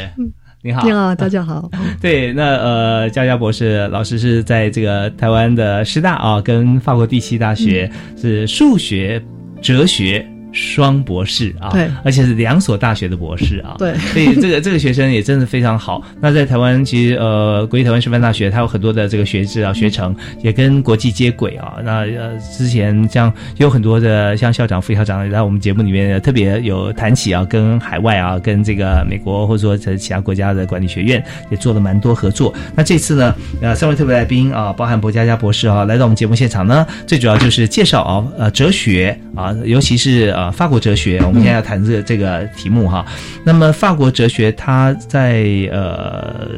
[0.61, 1.71] 你好，你好，大家好。
[2.03, 9.23] 对，那呃，佳佳博士老师是在这个台湾的师大啊，跟法国第七大学是数学、
[9.63, 10.27] 哲学。
[10.53, 16.03] 双博士啊，对，而且是两所大学的博士啊，对，所以这个这个学生也真的非常好。
[16.21, 21.75] 那在台湾，其实呃，国立台湾师范大学它有很多的这个学制啊、学程，也跟国际接轨啊。
[21.85, 32.53] 那呃，之前像有很多的像校长、副校长在我们节目里面特别有谈起啊，跟海外啊，跟这个美国或者说在其他国家的管理学院也做了蛮多合作。
[32.75, 40.53] 那这次呢，呃，三位特别来宾啊，包含博佳佳博士啊，来到我们节目现场呢，最主要就是介绍啊，呃，哲学啊，尤其是呃。
[40.53, 43.05] 法国哲学，我们现在要谈这这个题目哈。
[43.45, 46.49] 那么，法国哲学它在呃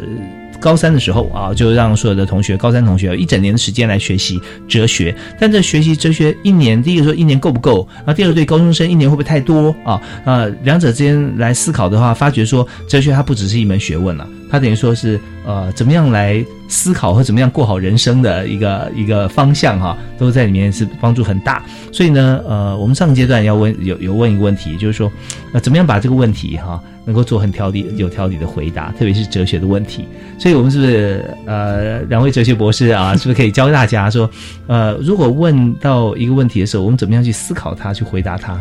[0.60, 4.38] 高三的时候啊，就让所有的同学，高三同学有一整年的时间来学习
[4.68, 5.14] 哲学。
[5.38, 7.86] 但这学习哲学一年，第一个说一年够不够？
[8.04, 10.00] 啊，第二个对高中生一年会不会太多啊？
[10.24, 14.28] 呃，两者之间来思考的话，发觉说哲学它不只是一门学问了。
[14.50, 21.62] 它等于说是呃，怎么样来思考和怎么样过好人生的一个一个方向哈，都在里面是帮助很大。
[21.92, 25.12] 所以呢，呃，我们上个阶段要问有有问一个问题，就是说，
[25.52, 30.06] 呃，怎么样把这个问题哈能够做很条理有条理的回答，特别是哲学的问题。
[30.38, 34.30] 所以我们是不是呃两位哲学博士啊，是不是可以教大家说，
[34.68, 38.58] 呃，如果问到一个问题的时候，我们怎么样去思考它，去回答它？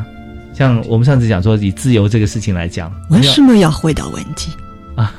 [0.52, 4.52] 像我们上次讲说，以自由这个事情来讲，为什么要回答问题
[4.96, 5.14] 啊？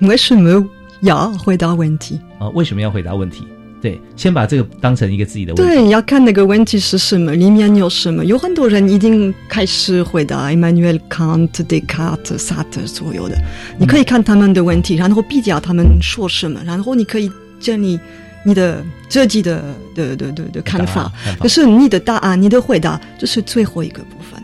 [0.00, 0.64] 你为什么
[1.02, 2.48] 要回答问题啊？
[2.50, 3.46] 为什么要回答问题？
[3.80, 5.74] 对，先把这个当成一个自己的问题。
[5.74, 8.24] 对，要看那个问题是什么，里面有什么。
[8.24, 13.38] 有很多人已经开始回答 Emmanuel Kant、Descartes、萨特所有的。
[13.78, 17.30] 你可以看他们的问题，然后比较他们说什么，然后你可以
[17.60, 18.00] 建立
[18.44, 19.62] 你的自己的
[19.94, 21.12] 的的的的看法。
[21.38, 24.42] 可是你的答案、你的回答，这是最后一个部分。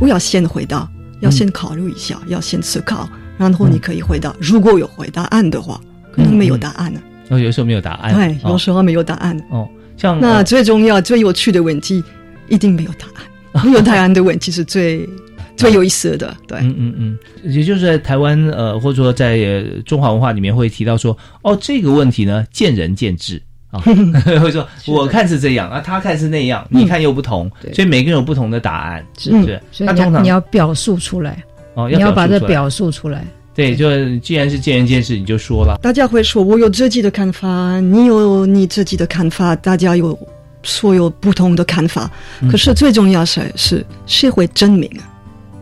[0.00, 0.88] 不要先回答，
[1.20, 4.34] 要先考虑一下，要先思考，然后你可以回答。
[4.40, 5.80] 如果有回答案的话，
[6.12, 7.00] 可能没有答案呢。
[7.30, 8.14] 哦，有时候没有答案。
[8.14, 9.38] 对，有时候没有答案。
[9.50, 12.02] 哦，像那最重要、最有趣的问题，
[12.48, 13.24] 一定没有答案。
[13.64, 15.08] 没有答案的问题是最
[15.56, 16.36] 最有意思的。
[16.48, 23.78] 对，嗯嗯嗯，也就是在台湾呃，或者说在中华文化里面会提到说，哦，这个问题呢，见仁见智啊，
[24.42, 29.60] 会说我看是这样啊，他看是那样，你看又不同，所以每个人有不同的答案，是不是？
[29.70, 31.42] 所以你要你要表述出来，
[31.74, 33.24] 哦，你要把这表述出来。
[33.54, 35.78] 对，就既然是见仁见智，你就说了。
[35.80, 40.18] 大家会说，我有自己的看法，你有你自己的看法，大家有
[40.64, 42.10] 所有不同的看法。
[42.50, 45.06] 可是最重要是是谁会证明啊？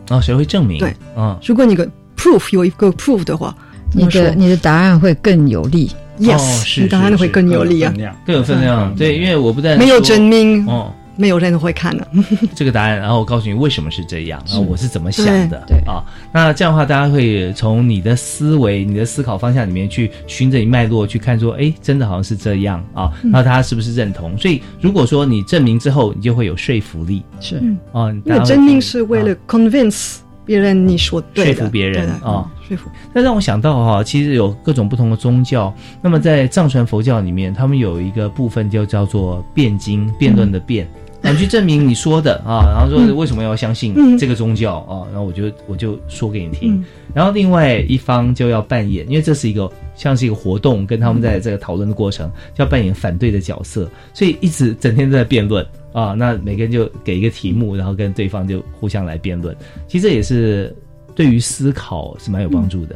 [0.09, 0.79] 哦，谁会证明？
[0.79, 3.55] 对，嗯，如果你个 proof 有一个 proof 的话，
[3.93, 5.91] 你的你的答案会更有力。
[6.19, 7.93] Yes，你答案会更有力啊，
[8.25, 8.93] 更有分量。
[8.95, 10.93] 对，因为我不但没有证明哦。
[11.15, 12.07] 没有人会看的
[12.55, 16.01] 这个答案，然后我告诉你为什么是这样，然后我是怎么想的啊？
[16.31, 23.11] 那这样的话，大家会从你的思维、你的思考方向里面去循着你脉络去看，说，哎，真的好像是这样啊？
[23.23, 24.37] 然后大家是不是认同？
[24.37, 27.57] 所以，如果说你证明之后，你就会有说服力，是
[27.91, 32.89] 啊，因为证明是为了 convince 别人你说对说服别人啊，说服。
[33.13, 40.89] 那让我想到哈，其实有各种不同的宗教，那么在藏传佛教里面，他们有一个部分就叫做辩经，辩论的辩。
[41.31, 45.07] 你去证明你说的啊，然后说为什么要相信这个宗教啊？
[45.11, 46.83] 然后我就我就说给你听。
[47.13, 56.13] 然后另外一方就要扮演，因为这是一个像是一个活动，跟他们在这个讨论的过程，就要扮演反对的角色，所以一直整天都在辩论啊。
[56.13, 59.55] 那每个人就给一个题目，然后跟对方就互相来辩论。
[59.87, 60.75] 其实这也是
[61.15, 62.95] 对于思考是蛮有帮助的。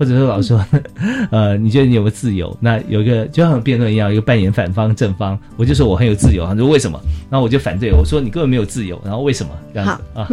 [0.00, 0.64] 或者说，老师说，
[1.30, 2.56] 呃，你觉得你有没有自由？
[2.58, 6.46] 那有一个就像辩论一样，一个扮演反方、正方，我就说我很有自由。
[6.46, 6.98] 他说为什么？
[7.28, 8.98] 然后我就反对，我说你根本没有自由。
[9.04, 10.26] 然后为什么这样子啊？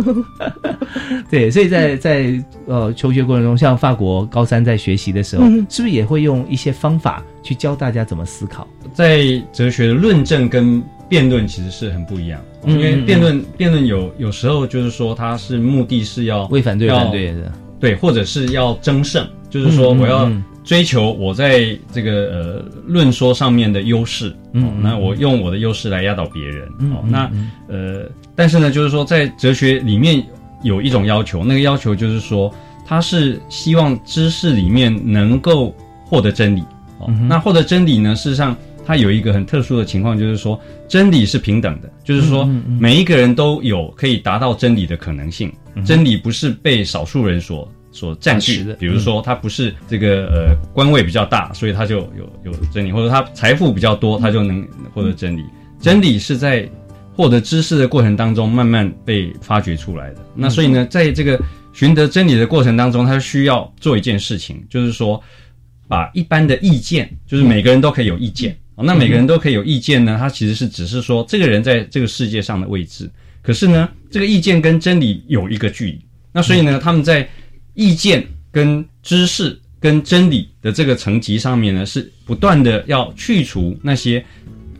[1.29, 8.65] 对，所以在在呃求学过程中，像法国高三在学习的时候，是不是也会用一些方法去教大家怎么思考？
[8.93, 17.51] 在哲学的论证跟辩论其实是很不一样，因为辩论辩论有有时候就是说它是目的是要为反对反对的，
[17.81, 19.27] 对，或者是要争胜。
[19.49, 20.29] 就是说，我要
[20.63, 27.31] 追求我在这个呃论说上面的优势，嗯，那我用我的优势来压倒别人，哦，那
[27.69, 28.05] 呃，
[28.35, 30.21] 但是呢，就是说，在哲学里面
[30.63, 32.53] 有一种要求，那个要求就是说，
[32.85, 35.73] 他是希望知识里面能够
[36.05, 36.61] 获得真理，
[36.99, 38.53] 哦，那获得真理呢，事实上
[38.85, 42.43] 它有一个很特殊的情况，就是说真理是平等的，就是说
[42.79, 45.49] 每一个人都有可以达到真理的可能性，
[45.85, 47.69] 真理不是被少数人所。
[47.97, 55.43] 所占据的，比如说他不是这个呃官位比较大，所以他就有有真理，或者他财富比较多，他就能获得真理。
[55.81, 56.69] 真理是在
[57.15, 60.19] 获得知识的过程当中慢慢被发掘出来的。
[60.35, 61.39] 那所以呢，在这个
[61.73, 65.19] 寻得真理的过程当中，他需要做一件事情，就是说
[65.87, 68.55] 把一般的意见，就是每个人都可以有意见。
[68.75, 73.09] 那每个人都可以有意见呢，他其实是只是说这个人在这个世界上的位置。
[73.41, 75.99] 可是呢，这个意见跟真理有一个距离。
[76.31, 77.27] 那所以呢，他们在
[77.77, 84.25] 意见跟知识跟真理的这个层级上面呢，是不断的要去除那些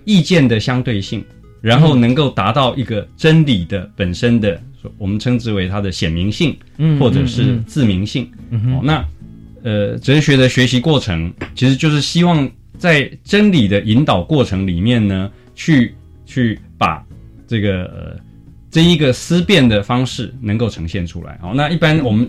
[0.03, 1.23] 意见的相对性，
[1.61, 4.59] 然后能够达到一个真理的本身的，
[4.97, 6.57] 我们称之为它的显明性，
[6.99, 8.27] 或者是自明性。
[8.51, 9.05] 哦，那
[9.61, 15.93] 呃，哲学的学习过程其实就是希望在真理的引导过程里面呢，去
[16.25, 17.05] 去把
[17.45, 18.19] 这个呃
[18.71, 21.37] 这一个思辨的方式能够呈现出来。
[21.39, 22.27] 好，那一般我们。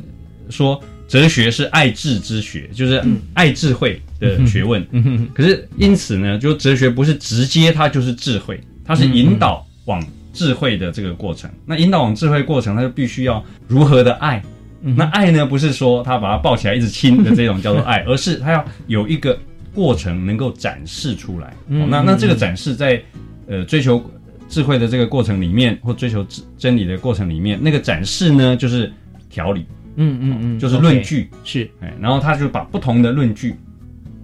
[0.51, 3.03] 说哲学是爱智之学，就是
[3.35, 4.87] 爱智慧的学问。
[5.35, 11.51] 可是因此呢，就哲学不是直接它就是智慧，它是引导往智慧的这个过程。
[11.65, 14.43] 那引导往智慧过程，它就必须要如何的爱。
[14.81, 19.37] 那爱呢，不是说他把它抱起来一直亲的这种叫做爱， 而是他要有一个
[19.75, 21.53] 过程能够展示出来。
[21.67, 23.03] 那那这个展示在
[23.49, 24.01] 呃追求
[24.49, 28.93] 智慧的这个过程里面，或追求真真理的过程里面，那个展示呢，就是
[29.29, 29.67] 条理。
[30.01, 33.57] 嗯嗯嗯，就是论据是，哎，然后他就把不同的论据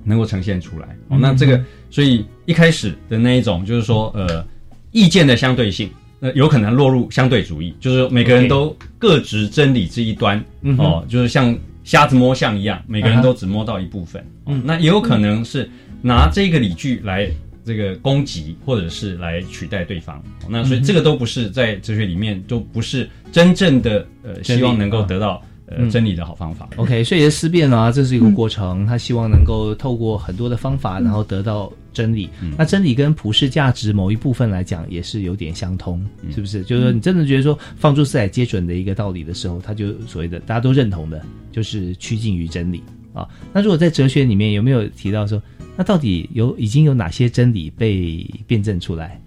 [0.05, 0.97] 能够呈现出来。
[1.09, 4.47] 哦，那这个，所以一开始的那一种，就是说，呃，
[4.93, 10.43] 意见的相对性，那有可能落入相对主义，就是每个人都各执真理这一端。
[10.79, 14.25] 哦，就是像瞎子摸象一样，每个人都只摸到一部分。
[14.47, 15.69] 嗯，那也有可能是
[16.01, 17.29] 拿这个理据来
[17.65, 20.23] 这个攻击，或者是来取代对方。
[20.49, 25.43] 那所以这个都不是在哲学里面都不是真正的呃，希望能够得到。
[25.67, 26.69] 呃，真理的好方法。
[26.77, 28.85] OK，所以思辨啊，这是一个过程。
[28.85, 32.29] 他希望能够透过很多的方法，然后得到真理。
[32.59, 36.63] 那真理跟普世价值某一部分来讲，也是有点相通，是不是？
[36.65, 42.83] 就是说，你真的觉得说放诸四海皆准的一个道理的时候，他就所谓的大家都认同的，就是趋近于真理
[43.15, 43.27] 啊。
[43.53, 45.43] 那如果在哲学里面有没有提到说，
[45.77, 49.19] 那到底有已经有哪些真理被辩证出来，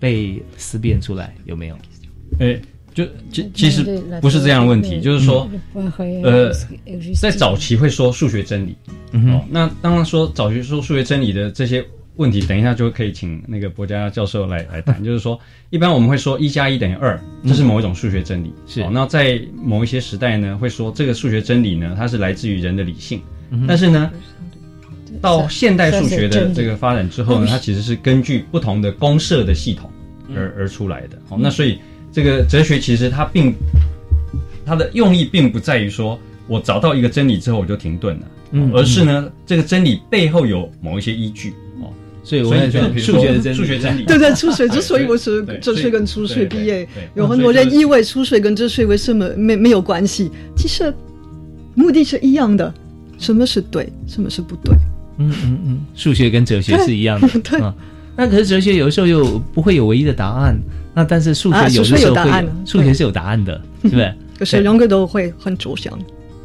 [0.00, 1.34] 被思辨出来？
[1.44, 1.76] 有没有？
[2.38, 2.58] 诶。
[2.94, 5.50] 就其其实不是这样的问题，就是说，
[6.22, 6.52] 呃，
[7.20, 8.76] 在早期会说数学真理，
[9.12, 11.84] 哦，那当然说早期说数学真理的这些
[12.14, 15.02] 问题，等一下就可以请那个博家教授来来谈。
[15.02, 15.36] 就是说，
[15.70, 18.52] 一般我们会说一加一等于二，这是某一种数学真理。
[18.64, 23.20] 是，那在某一些时代呢，会说这个数学真理呢，它是来自于人的理性。
[23.66, 24.08] 但是呢，
[25.20, 29.90] 到现代数学的这个发展之后呢，它其实是根据不同的公社的系统
[30.32, 31.18] 而而出来的。
[31.28, 31.76] 好，那所以。
[32.14, 33.52] 这个哲学其实它并
[34.64, 41.90] 它的用意并不在于说我找到一个真理之后我就停顿了，嗯，而是呢这个真理背后有某一些依据哦，
[42.22, 44.04] 所以我也觉得数学的真数学真理。
[44.04, 50.94] 对对，数学之所以我是哲学跟数学毕业，有很多人以为数学跟哲学为什么没没有关系，其实
[51.74, 52.72] 目的是一样的，
[53.18, 54.72] 什么是对，什么是不对，
[55.18, 57.60] 嗯嗯嗯，数学跟哲学是一样的，对，
[58.16, 60.56] 那可是哲学有的时候又不会有唯一的答案。
[60.94, 64.14] 那但是数学有的时候会，数学是有答案的， 是不是？
[64.38, 65.92] 可是两个都会很抽象，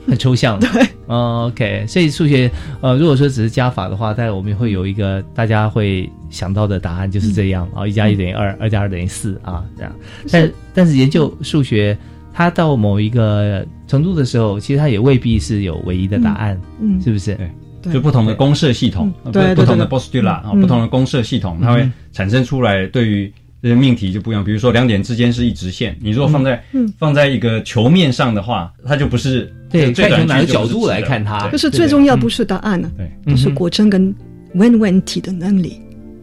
[0.08, 0.60] 很抽象。
[0.62, 1.86] 对，OK。
[1.88, 2.50] 所以数学，
[2.82, 9.92] 呃，如果说只是加法的话，但我们会有一个大家会想到的答案就是这样啊，一加一等于二，二加二等于四啊，这样。
[10.32, 11.98] 但但是研究数学，
[12.34, 17.38] 它到某一个程度的时候，其实它也未必是有唯一的答案，嗯，是不是？
[17.82, 23.32] 对，就不同的公式系统，对，不同的 postula 啊，不同的公式系统，它会产生出来对于。
[23.62, 26.64] 这些命题就不一样，比如说两点之间是一直线，你如果放在
[26.98, 29.92] 放在一个球面上的话，它就不是对。
[29.92, 31.50] 再从哪个角度来看它？
[31.50, 34.14] 就是最重要不是答案呢，对，就是果真跟
[34.56, 35.82] 问问题的能力。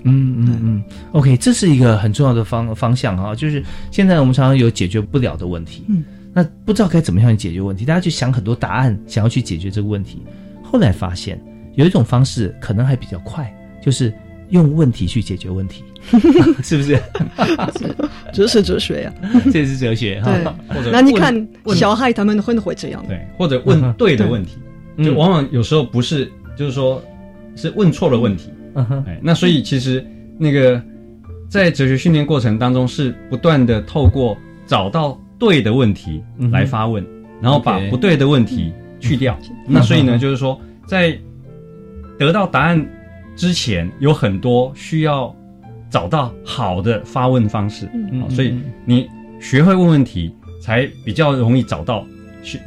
[0.09, 10.23] 嗯嗯嗯，OK，这是一个很重要的方方向啊，就是现在我们常常有解决不了的问题，嗯，那不知道该怎么样去解决问题，大家去想很多答案，想要去解决这个问题，
[10.63, 11.43] 后来发现
[11.75, 14.15] 有一种方式可能还比较快，就是
[14.51, 15.83] 用问题去解决问题。
[16.63, 16.97] 是不是？
[18.33, 19.15] 这是哲学呀，
[19.53, 20.33] 这是哲学哈。
[20.93, 23.05] 那你看小孩他们会不会这样？
[23.09, 24.59] 对，或者问对的问题，
[25.03, 27.03] 就往往有时候不是，就是说
[27.57, 28.51] 是问错了问题。
[28.75, 30.05] 哎，那所以其实
[30.39, 30.81] 那个
[31.49, 34.37] 在哲学训练过程当中，是不断的透过
[34.67, 36.23] 找到对的问题
[36.53, 37.05] 来发问，
[37.41, 39.37] 然后把不对的问题去掉。
[39.67, 41.19] 那所以呢，就是说在
[42.17, 42.87] 得到答案
[43.37, 45.35] 之前，有很多需要。
[45.89, 47.89] 找到好的发问方式，
[48.29, 48.53] 所以
[48.85, 49.09] 你
[49.41, 52.05] 学会问问题，才比较容易找到
[52.43, 52.59] 去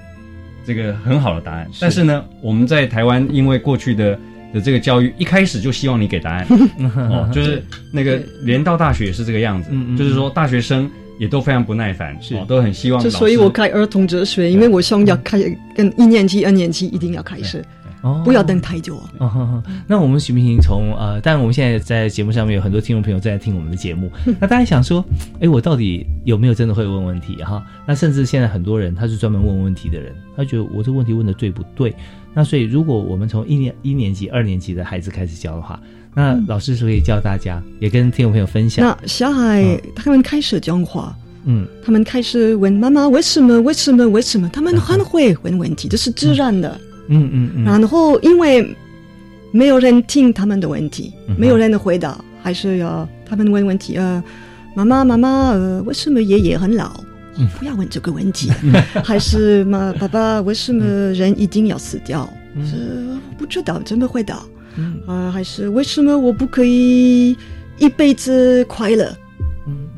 [0.66, 1.70] 这个很好的答案。
[1.82, 4.18] 但是呢，我们在台湾，因为过去的
[4.54, 6.48] 的这个教育，一开始就希望你给答案，
[6.96, 7.62] 哦，就是
[7.92, 10.90] 那个连到大学也是这个样子，就是说大学生
[11.20, 13.10] 也都非常不耐烦，是都很希望。
[13.12, 15.38] 所以我开儿童哲学，因为我想要开
[15.76, 17.64] 跟一年级、二年级一定要开始。
[18.02, 19.64] 哦，不要等太久哦。
[19.88, 25.04] 那我们行不行从呃，但我们现在在节目上面有很多听众朋友在听我们的节目， 那大家想说，
[25.42, 27.64] 哎，我到底有没有真的会问问题哈？
[27.86, 31.94] 那甚至现在很多人他是专门问问题的人，他觉得我这问题问的对不对？
[32.34, 35.80] 那所以如果我们从一年一年级、二年级的孩子开始教的话，
[36.14, 38.86] 那老师是可以教大家，也跟听众朋友分享。
[38.86, 43.60] 那小孩他们开始讲话，嗯，他们开始问妈妈为什么？
[43.62, 44.08] 为什么？
[44.08, 44.48] 为什么？
[44.54, 46.80] 他们很会问问题，这是自然的。
[47.10, 48.76] 嗯嗯嗯，然后因为
[49.52, 53.98] 没有人听他们的问题，没有人的回答，还是要他们问问题。
[53.98, 54.24] 呃，
[54.76, 56.92] 妈妈妈妈，呃，为什么爷爷很老？
[57.58, 58.52] 不要问这个问题。
[59.04, 62.30] 还是妈爸爸，为什么人一定要死掉？
[62.64, 63.08] 是
[63.38, 64.44] 不知道，怎么回答？
[65.08, 67.36] 啊，还是为什么我不可以
[67.80, 69.12] 一辈子快乐？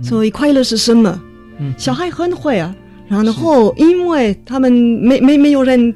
[0.02, 1.22] 所以快乐是什么？
[1.78, 2.74] 小孩很会啊。
[3.10, 5.94] 然后因为他们没没没有人。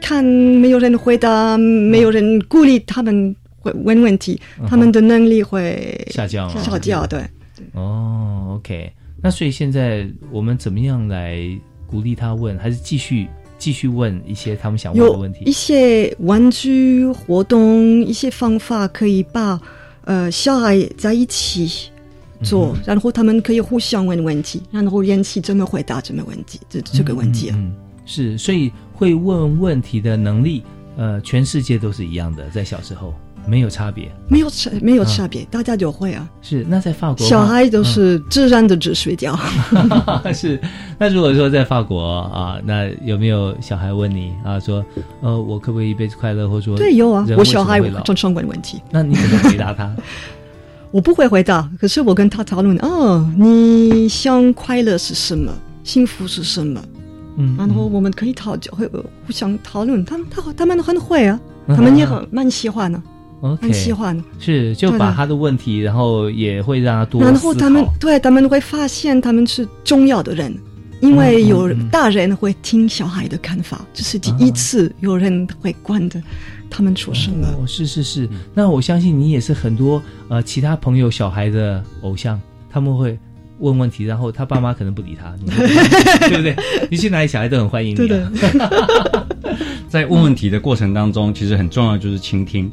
[0.00, 7.20] 看，没有人回答，没有人鼓励他们会问问题，他们的能力会下降，下降，对。
[7.74, 8.90] 哦，OK，
[9.22, 11.38] 那所以现在我们怎么样来
[11.86, 13.28] 鼓励他问，还是继续
[13.58, 15.44] 继续问一些他们想问的问题？
[15.44, 19.60] 一些玩具活动，一些方法可以把
[20.04, 21.90] 呃小孩在一起
[22.42, 27.50] 做，然后他们可以互相问问题，然后练习怎么回答这么问题，这这个问题。
[27.52, 27.72] 嗯，
[28.06, 28.72] 是，所以。
[29.00, 30.62] 会问问题的能力，
[30.98, 33.14] 呃，全世界都是一样的，在小时候
[33.46, 36.28] 没有差别，没有差没有差别，大家都会啊。
[36.42, 39.34] 是那在法国，小孩都是自然的只睡觉。
[40.34, 40.60] 是
[40.98, 44.84] 那如果说在法国啊，那有没有小孩问你啊，说
[45.22, 49.90] 呃，我可不可以一辈子快乐，或者说对有啊，我小孩常常问问题，那你怎么回答他？
[50.92, 55.50] 我不会回答，可是我跟他讨论哦，你想快乐是什么？
[55.84, 56.78] 幸福是什么？
[57.36, 58.86] 嗯，然后我们可以讨会
[59.26, 60.04] 互相讨论。
[60.04, 63.02] 他们他他们很会啊，他们也很蛮喜欢的，
[63.60, 64.22] 很喜欢。
[64.38, 67.22] 是就把他的问题，然后也会让他多。
[67.22, 70.54] 然后他们对他们会发现他们是重要的人，
[71.00, 76.22] 因为有大人会听小孩的看法，这是第一次有人会管的。
[76.72, 77.48] 他们说什么？
[77.66, 83.18] 是是是，那我相信你也是很多呃其他朋友小孩的偶像，他们会
[83.60, 85.32] 问问题，然后他爸妈可能不理他，
[86.28, 86.56] 对不对？
[86.90, 88.08] 你去哪里，小孩都很欢迎你。
[89.88, 92.70] 在问问题的过程当中，其实很重要就是倾听。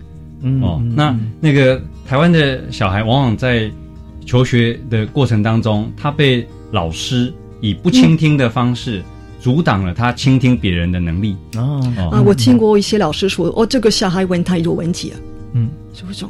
[0.62, 3.70] 哦，那那个台湾的小孩往往在
[4.26, 9.04] 求学的过程当中，他被老师以不倾听的方式。
[9.40, 11.80] 阻挡了他倾听别人的能力哦
[12.12, 12.20] 啊！
[12.26, 15.18] 我听过一些老师说：“哦，这个小孩问太多问题了。”
[15.54, 16.26] 嗯，是不是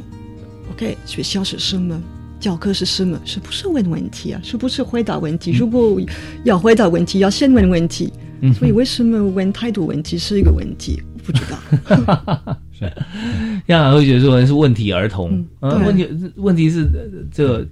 [0.70, 2.00] ？OK，学校是什么？
[2.38, 3.20] 教科是什么？
[3.24, 4.40] 是不是问问题啊？
[4.42, 5.52] 是不是回答问题？
[5.52, 6.00] 如果
[6.44, 8.12] 要回答问题，要先问问题。
[8.56, 11.02] 所以为什么问态度问题是一个问题？
[11.14, 12.56] 我不知道。
[12.72, 12.92] 是，
[13.66, 15.70] 亚会觉得说是问题儿童啊？
[15.84, 16.88] 问题问题是
[17.32, 17.66] 这。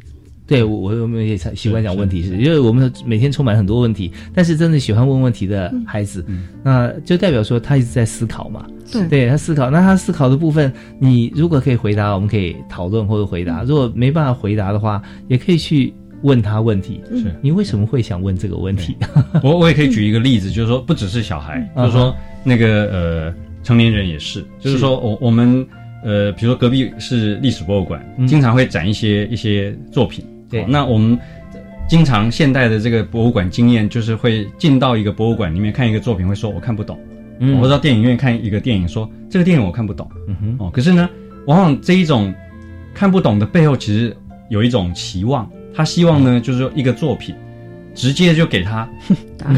[0.47, 6.24] 对，我我们也习惯讲问题，是因为我们每天充满很多问题，但是真的喜欢问问题的孩子，
[6.62, 8.64] 那就代表说他一直在思考嘛。
[8.92, 15.92] 对，对他思考，那他思考的部分，你如果可以回答，我们可以讨论或者回答；如果没办法回答的话，也可以去
[16.22, 17.01] 问他问题。
[17.11, 18.97] 是你为什么会想问这个问题？
[19.42, 23.34] 我我也可以举一个例子，就是说不只是小孩， 就是说那个呃
[23.64, 25.66] 成年人也是，就是说我我们
[26.05, 30.24] 呃比如说隔壁是历史博物馆，经常会展一些一些作品。
[30.49, 31.18] 对，那我们
[31.88, 36.97] 经常现代的这个博物馆经验，就是会进到一个博物馆里面看一个作品，会说我看不懂；
[37.40, 40.09] 嗯，或到电影院看一个电影，说这个电影我看不懂。
[40.28, 41.09] 嗯哼，哦，可是呢，
[41.47, 42.34] 往往这一种
[42.94, 44.16] 看不懂的背后，其实
[44.51, 47.34] 有一种期望，他希望呢，就是说一个作品
[47.94, 48.88] 直接就给他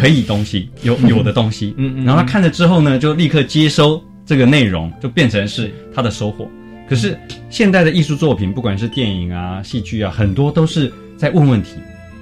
[0.01, 6.49] 可以东西，有 有的东西，嗯嗯，然后他看了之后呢，就立刻接收这个内容，就变成是他的收获。
[6.89, 7.19] 可是
[7.51, 11.77] 现代的艺术作品，不管是电影啊、戏剧啊，很多都是在问问题。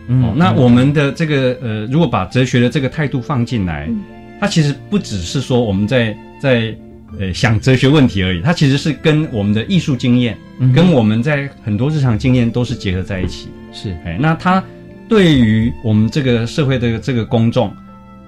[0.09, 3.89] 哦，那我们的这个呃，如果把哲学的这个态度放进来，
[4.41, 6.73] 它其实不只是说我们在在
[7.19, 10.37] 呃想哲学问题而已，它其实是跟我们的艺术经验，
[10.75, 13.49] 跟我们在很多日常经验都是结合在一起。
[13.73, 14.63] 是，哎，那它
[15.09, 17.73] 对于我们这个社会的这个公众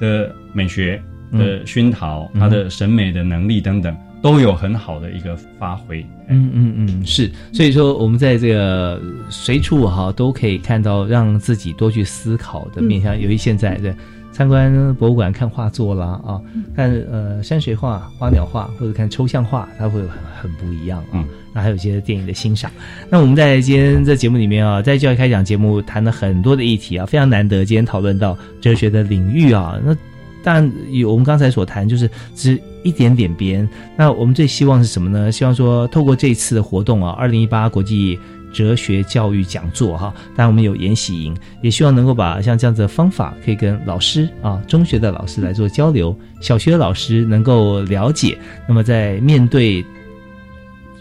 [0.01, 1.01] 的美学
[1.33, 3.97] 的熏陶，它的审美的能力等等。
[4.21, 9.01] 都有很好的一个发挥，嗯嗯嗯，是，所以说我们在这个
[9.31, 13.19] 随处哈都可以看到让自己多去思考的面向。
[13.19, 13.95] 由于现在在
[14.33, 16.41] 参观博物馆看画作啦啊，
[16.75, 20.11] 看呃山水画、花鸟画或者看抽象画，它会很
[20.43, 21.25] 很不一样啊。
[21.55, 22.71] 那还有一些电影的欣赏。
[23.09, 27.65] 那我们在今天这节目里面啊，在教育开讲节目谈了很多的议题啊，非常难得。
[27.65, 29.97] 今天讨论到哲学的领域啊，那。
[30.41, 33.69] 但有我们刚才所谈，就是只一点点边。
[33.97, 35.31] 那我们最希望是什么呢？
[35.31, 38.19] 希望说透过这一次的活动啊，二零一八国际
[38.53, 48.39] 哲学教育讲座哈，当然我们有研习营，也希望能够把像这样子的方法，可以跟老师啊，中学的老师来做交流，小学的老师能够了解。
[48.67, 49.85] 那么在面对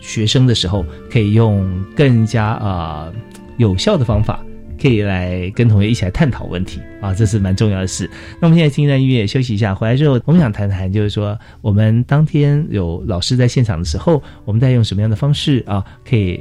[0.02, 3.12] 学生的时候，可以用更加啊
[3.58, 4.44] 有效的方法。
[4.82, 8.10] 可以来跟同学一起来探讨问题啊，这是蛮重要的事。
[8.40, 16.40] 那我们现在听一段音乐休息一下，回来之后我们想谈谈，就是说我们当天有老师在现场的时候，我们在用什么样的方式啊，可以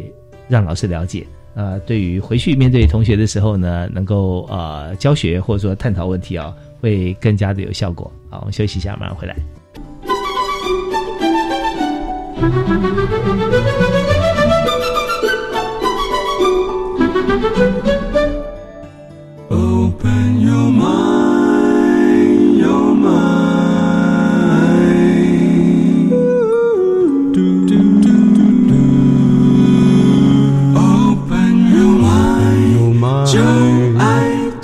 [0.49, 1.78] 让老师了解啊？
[1.87, 8.11] 对于回去面对同学的时候呢，能够呃教学或者说探讨问题啊，会更加的有效果。
[8.28, 9.37] 好，我们休息一下，马上回来。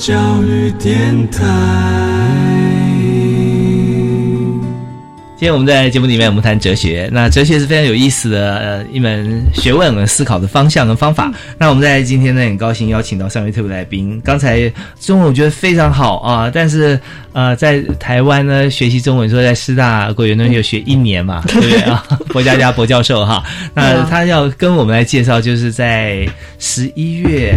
[0.03, 1.41] 教育电台。
[5.37, 7.09] 今天我们在节目里面，我们谈哲学。
[7.13, 11.33] 那哲学是非常有意思的呃一门学问和思考的方向跟方法。
[11.57, 14.21] 那我们在今天呢，很高兴邀请到三位特别来宾。
[14.25, 14.69] 刚才
[15.01, 16.99] 中文我觉得非常好啊，但是
[17.33, 22.05] 呃，在台湾呢学习中文，说在师大国语中学学一年嘛， 对不对啊？
[22.31, 26.27] 博佳佳博教授哈，那他要跟我们来介绍，就是在
[26.59, 27.55] 十一月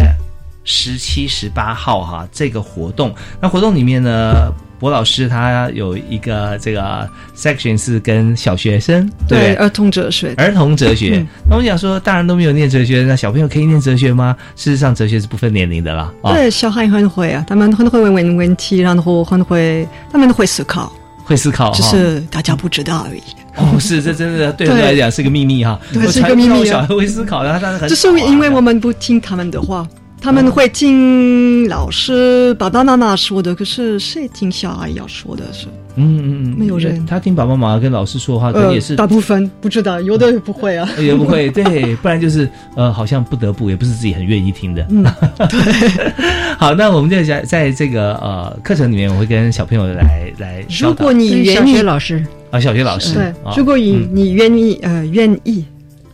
[0.65, 3.15] 十七、十八号哈这个活动。
[3.39, 4.51] 那活动里面呢？
[4.77, 11.25] 博老师他有一个这个 section 是跟小学生对儿童哲学，儿童哲学。
[11.49, 14.35] 那我想说，大人都没有念哲学，那小朋友可以念哲学吗？
[14.57, 16.11] 事实上，哲学是不分年龄的啦。
[16.23, 20.91] 对，小孩很会啊，他们很会问问题，然后很会，他们会思考，
[21.23, 23.21] 会思考，只是大家不知道而已。
[23.55, 25.79] 哦，是，这真的 对他们来讲是个秘密哈。
[25.93, 26.65] 对，是个秘密。
[26.65, 29.87] 小孩会思考，然后他很，只是因为我们不听他们的话。
[30.21, 35.67] 他们会听老师、爸爸妈妈说的，可是谁听小孩要说的是？
[35.97, 37.05] 嗯嗯嗯，没有人。
[37.05, 41.49] 他听爸爸妈妈跟老师说话，能也是大部分不知道，有的也不会啊， 也不会。
[41.55, 44.85] 对，不然就是呃，好像不得不，也不是自己很愿意听的。
[44.89, 45.03] 嗯，
[45.47, 46.13] 对。
[46.57, 50.65] 好，那我们就在在这个呃课程里面，我会跟小朋友来来。
[50.81, 53.13] 如果你愿意，小学老师啊，小学老师。
[53.13, 55.63] 对，如果你你愿意呃愿意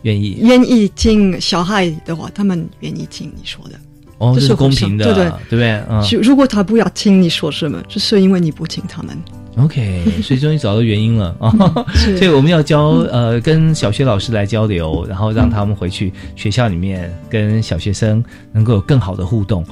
[0.02, 3.74] 愿意愿意听小孩的话，他们愿意听你说的。
[4.22, 5.82] 哦，这是公平的，对对对不对？
[5.90, 9.18] 嗯，如果他不要听你说什么，就是因为你不听他们。
[9.58, 11.50] OK， 所以终于找到原因了啊！
[12.16, 19.62] 所以 我们要教呃，跟小学老师来交流，然后让他们回去学校里面跟小学生能够有更好的互动。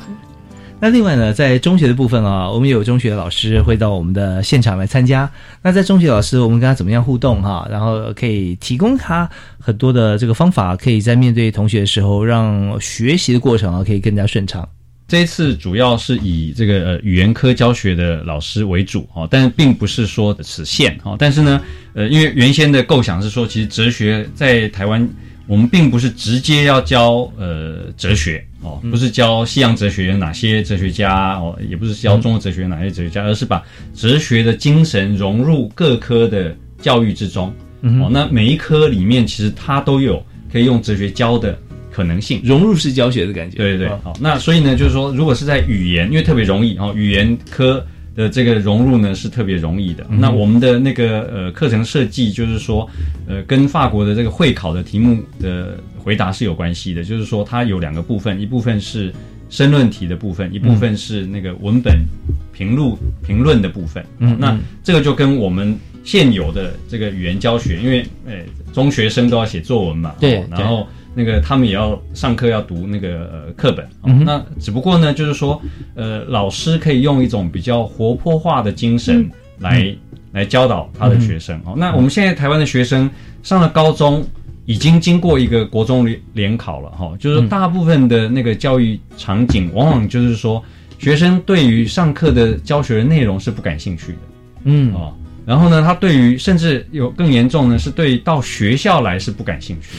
[0.82, 5.30] 那另外呢，在中学的部分啊，我们有中学的老师会到我们的现场来参加。
[5.62, 7.68] 那在中学老师，我们跟他怎么样互动哈？
[7.70, 9.28] 然后可以提供他
[9.58, 14.66] 很多的这个方法，可以在面对同学的时候，让学习的过程啊可以更加顺畅。
[15.06, 21.14] 这一次主要是以这个呃语言科教学的老师为主哈，但并不是说此限哈。
[21.18, 21.60] 但是呢，
[21.92, 25.06] 呃，因为原先的构想是说，其实哲学在台湾。
[25.50, 33.60] 我们并不是直接要教呃哲学哦，不是教西洋哲学有哪些哲学家哦，也不是教中国哲学哪些哲学家，而是把
[33.92, 38.08] 哲学的精神融入各科的教育之中哦。
[38.12, 41.58] 那每一科里面其实它都有可以用哲学教的
[41.90, 43.56] 可能性，融入式教学的感觉。
[43.56, 47.84] 对对对，好，那所以呢，就是说，如果是在语言，因为特别容易哦，语言科。
[48.14, 50.06] 的这个融入呢是特别容易的。
[50.08, 52.88] 那我们的那个呃课程设计就是说，
[53.26, 57.04] 呃，跟法国的这个会考的题目的回答是有关系的。
[57.04, 59.12] 就是说，它有两个部分，一部分是
[59.48, 62.04] 申论题的部分，一部分是那个文本
[62.52, 62.92] 评论
[63.26, 64.04] 评论的部分。
[64.18, 68.34] 嗯，那这个就跟我们现有的这个语言教学，因为呃
[68.72, 70.86] 中学生都要写作文嘛，对，然后。
[71.14, 73.88] 那个他们也要上课要读那个课本，
[74.24, 75.60] 那只不过呢，就是说，
[75.94, 79.94] 呃，老师可以用一种比较活泼化的精神来
[80.32, 81.60] 来教导他的学生。
[81.64, 83.10] 哦，那我们现在台湾的学生
[83.42, 84.24] 上了高中，
[84.66, 90.62] 已经经过一个国中联联考了，哈，就是大部分的那个教育场景，往往就是说，
[90.98, 94.18] 学生对于上课的教学的内容是不感兴趣的，
[94.64, 95.12] 嗯，哦，
[95.44, 99.98] 然后呢，他对于甚至有更严重呢，是对到学校来是不感兴趣的。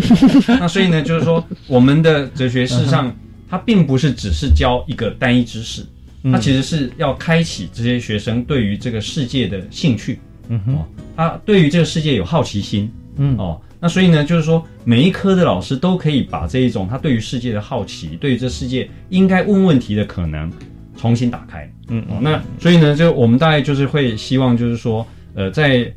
[0.60, 3.14] 那所以呢，就是说，我们的哲学事实上，
[3.48, 5.84] 它并不是只是教一个单一知识，
[6.30, 10.18] 它其实是要开启这些学生对于这个世界的兴趣，
[10.48, 10.78] 嗯哼，
[11.16, 13.36] 他对于这个世界有好奇心，嗯。
[13.36, 20.50] 哦，那所以呢，就是说，每一科的老师都可以把这一种他对于世界的好奇，对于这世界应该问问题的可能
[20.96, 25.92] 重新打开，嗯哦，那所以呢，就我们大概就是会希望，就是说，呃，在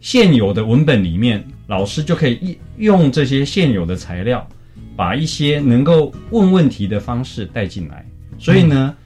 [0.00, 1.44] 现有的文本里面。
[1.68, 4.44] 老师就可以用这些现有的材料，
[4.96, 8.04] 把一些能够问问题的方式带进来。
[8.38, 8.96] 所以呢，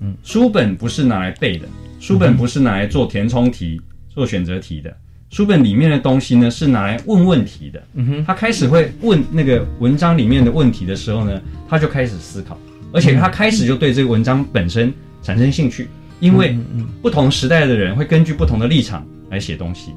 [0.00, 1.68] 嗯，书本不是拿来背的，
[2.00, 4.92] 书本不是拿来做填充题、做选择题的。
[5.30, 7.80] 书本里面的东西呢，是拿来问问题的。
[7.94, 12.58] 嗯哼，他开始会问那个文章里面的问题的时候呢，他就开始思考，
[12.92, 14.92] 而且他开始就对这个文章本身
[15.22, 15.86] 产生兴趣，
[16.18, 16.58] 因为
[17.00, 19.92] 不同时代的人会根据不同的立场来写东西。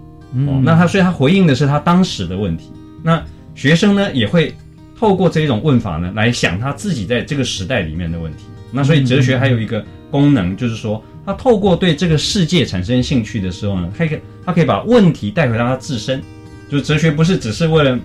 [0.47, 2.71] 哦，那他所以他回应的是他当时的问题。
[3.03, 3.23] 那
[3.53, 4.55] 学生呢也会
[4.99, 8.45] 透过这一种问法呢来想他自己在这个时代里面的问题。
[8.71, 16.21] 那所以哲学还有一个功能，就是说他透过对这个世界产生兴趣的时候呢，他可以他可以把问题带回到他自身。
[16.69, 17.99] 就哲学不是只是为了。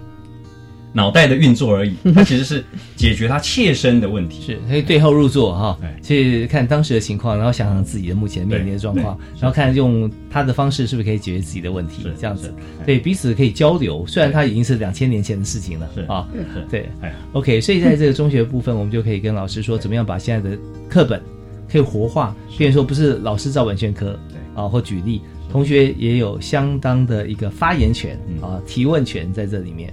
[0.93, 2.65] 脑袋的运作而已，它其实是
[2.97, 12.53] 解决他切身的问题，是可以对号入座哈，去看当时的情况，然后想想自己的目前面临的状况，然后看用他的方式是不是可以解决自己的问题，这样子，
[12.85, 14.05] 对彼此可以交流。
[14.07, 16.29] 虽然它已经是两千年前的事情了，啊，
[16.69, 16.89] 对
[17.33, 21.23] ，OK，所以在这个中学部分，我们就可以跟老师说，怎么样把现在的课本
[21.71, 24.39] 可以活化，比如说不是老师照本宣科，对。
[24.61, 25.21] 啊，或举例。
[25.53, 29.93] 同学也有相当的一个发言权啊，提问权在这里面。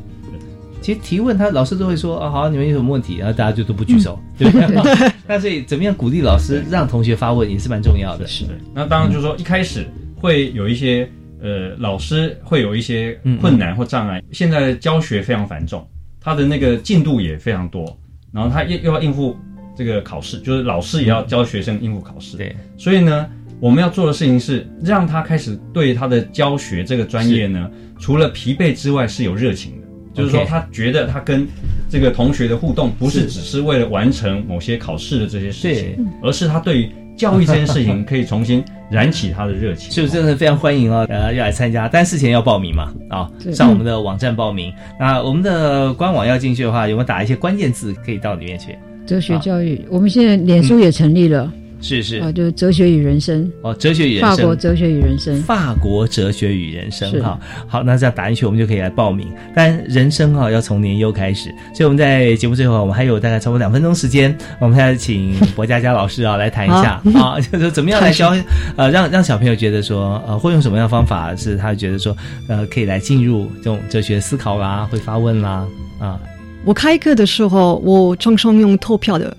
[0.87, 3.17] 其实提问他老师都会说啊，好，你们有什么问题？
[3.17, 5.11] 然后大家就都不举手，对不对？
[5.27, 8.25] 那所以怎么样鼓励老师让同学发问也是蛮重要的。
[8.25, 8.53] 是的。
[8.73, 9.85] 那当然就是说一开始
[10.15, 11.05] 会有一些
[11.41, 14.23] 呃老师会有一些困难或障碍。
[14.31, 15.85] 现在的教学非常繁重，
[16.21, 17.99] 他的那个进度也非常多，
[18.31, 19.35] 然后他又又要应付
[19.75, 22.37] 这个考试，就是老师也要教学生应付考试。
[22.37, 22.55] 对。
[22.77, 23.29] 所以呢，
[23.59, 27.69] 我们要做的事情是让他开始对他的教学这个专业呢，
[27.99, 29.86] 除了疲惫之外是有热情的。
[30.17, 31.47] 就是说，他觉得他跟
[31.89, 39.91] 这个同学的互动，不是只是为了完成某些考试的这些事情，而是他对于教育这件事情可以重新燃起他的热情。
[39.91, 41.05] 是不是真的非常欢迎哦？
[41.09, 42.93] 呃，要来参加，但事前要报名嘛？
[43.09, 44.73] 啊，上我们的网站报名。
[44.99, 48.77] 那我们的官网要进去的话，有没有打一些关键字可以到里面去？
[49.05, 51.51] 哲学教育，我们现在脸书也成立了。
[51.79, 57.39] 是是啊，就是哲学与人生哦，哲学与人生，法国哲学与人生，法国哲学与人生哈。
[57.67, 59.27] 好，那这样打进去，我们就可以来报名。
[59.55, 68.35] 但人生哈要从年幼开始，所以我们在节目最后，我们还有大概超过两分钟时间，我们现在请博佳佳老师啊来谈一下啊，就是怎么样来教
[68.75, 72.15] 呃，让让小朋友觉得说呃，会用什么样的方法是他觉得说
[72.47, 75.65] 呃可以来进入这种哲学思考啦，会发问啦
[75.99, 76.19] 啊。
[76.65, 79.37] 我开课的时候，我常常用投票的。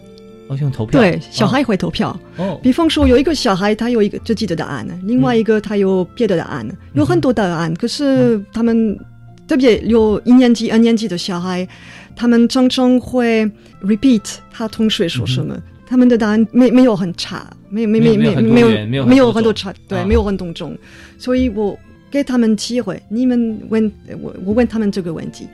[0.56, 1.00] 用投票？
[1.00, 2.18] 对小孩会投票。
[2.36, 8.98] 哦，比方说有一个小孩他有一个自己的答案，另外一个他有别的答案，有很多答案，可是他们
[9.46, 11.66] 特别有一年级、二年级的小孩，
[12.14, 13.50] 他们常常会
[13.82, 20.76] repeat 他同学说什么，他们的答案没没有很差，没没没没没有没有很多差，对，没有很多种，
[21.18, 21.78] 所以我
[22.10, 23.90] 给他们机会，你们问
[24.20, 25.46] 我我问他们这个问题，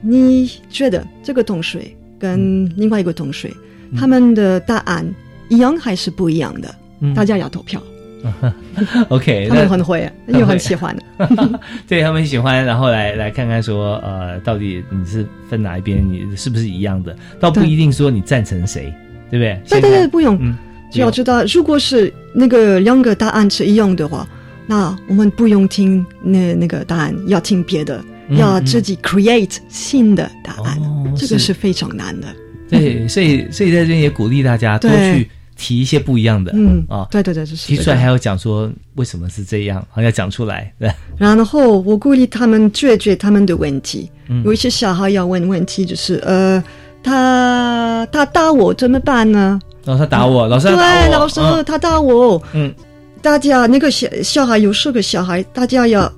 [0.00, 1.80] 你觉得这个同学
[2.18, 3.50] 跟另外一个同学？
[3.96, 5.04] 他们的答案
[5.48, 6.74] 一样还是不一样的？
[7.14, 7.82] 大家要投票。
[9.08, 11.60] OK，他们很会， 又很喜欢的。
[11.88, 16.06] 对他们喜欢，然后来来看看说，呃，到底你是分哪一边？
[16.06, 17.16] 你是不是一样的？
[17.40, 18.92] 倒不一定说你赞成谁，
[19.30, 19.80] 对不对？
[19.80, 20.38] 对对对，不用。
[20.92, 24.28] 只要知道，如果是那个两个答案是一样的话，
[24.66, 28.04] 那我们不用听那那个答案，要听别的，
[28.36, 30.78] 要自己 create 新的答案。
[31.16, 32.28] 这个是非常难的。
[32.70, 37.66] 对，所以所以在这边也鼓励大家多去提一些不一样的，嗯啊，对对对，就是。
[37.66, 40.90] 提出来还要讲说为什么是这样，好要讲出来，对。
[41.18, 44.10] 然后我鼓励他们解决他们的问题，
[44.44, 46.62] 有一些小孩要问问题，就是呃，
[47.02, 49.60] 他他打我怎么办呢？
[49.84, 52.72] 老师打我，老师对，老师他打我，嗯，
[53.20, 56.10] 大家那个小小孩有四个小孩，大家要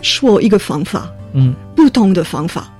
[0.00, 2.72] 说一个方法，嗯，不同的方法。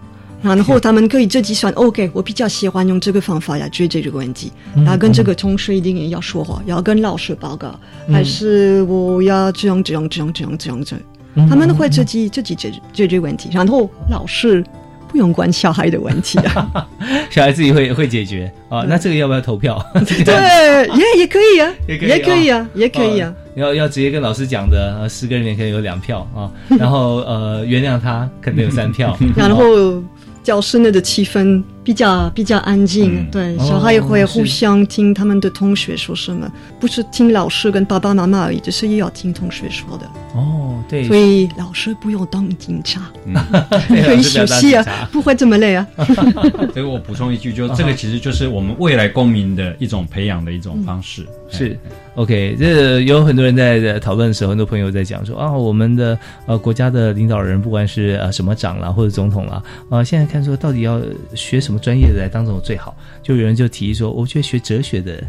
[0.42, 4.52] 然后他们可以自己算，OK，我比较喜欢用这个方法来解决这个问题。
[4.74, 7.78] 然后跟这个同事一定要说话，要跟老师报告，
[8.10, 11.48] 还是我要这样这样这样这样这样这样。
[11.48, 14.62] 他们会自己自己解解决问题，然后老师
[15.08, 16.86] 不用管小孩的问题啊，
[17.30, 18.84] 小孩自己会会解决啊。
[18.88, 19.82] 那这个要不要投票？
[19.94, 23.32] 对， 也也可以啊，也可以啊， 也可以啊。
[23.54, 30.02] 要要直接跟老师讲的，十个人里面可能有两票啊，然后呃原谅他可能有三票，然后。
[30.42, 40.06] 教室内的气氛比较比较安静，对，小孩也会互相听他们的同学说什么，不是听老师跟爸爸妈妈而已，就是也要听同学说的。
[40.34, 43.10] 哦，对，所以老师不用当警察，
[43.88, 45.86] 可以熟悉啊，不会这么累啊。
[46.72, 51.78] 所以我补充一句，就这个其实就是我们未来公民的一种培养的一种方式，是。
[52.14, 61.00] OK，这有很多人在讨论的时候，很多朋友在讲说啊，我们的呃国家的领导人，不管是呃什么长啦或者总统啦，啊，现在看说到底要
[61.34, 62.96] 学什么专业的来当总统最好？
[63.22, 65.22] 就有人就提议说，我觉得学哲学的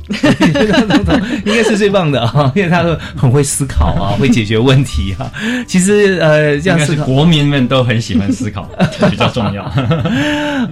[0.71, 2.83] 当总统应该是最棒的啊，因为他
[3.15, 5.31] 很会思考啊，会解决问题啊。
[5.67, 8.67] 其实呃，这样是国民们都很喜欢思考，
[9.11, 9.71] 比较重要。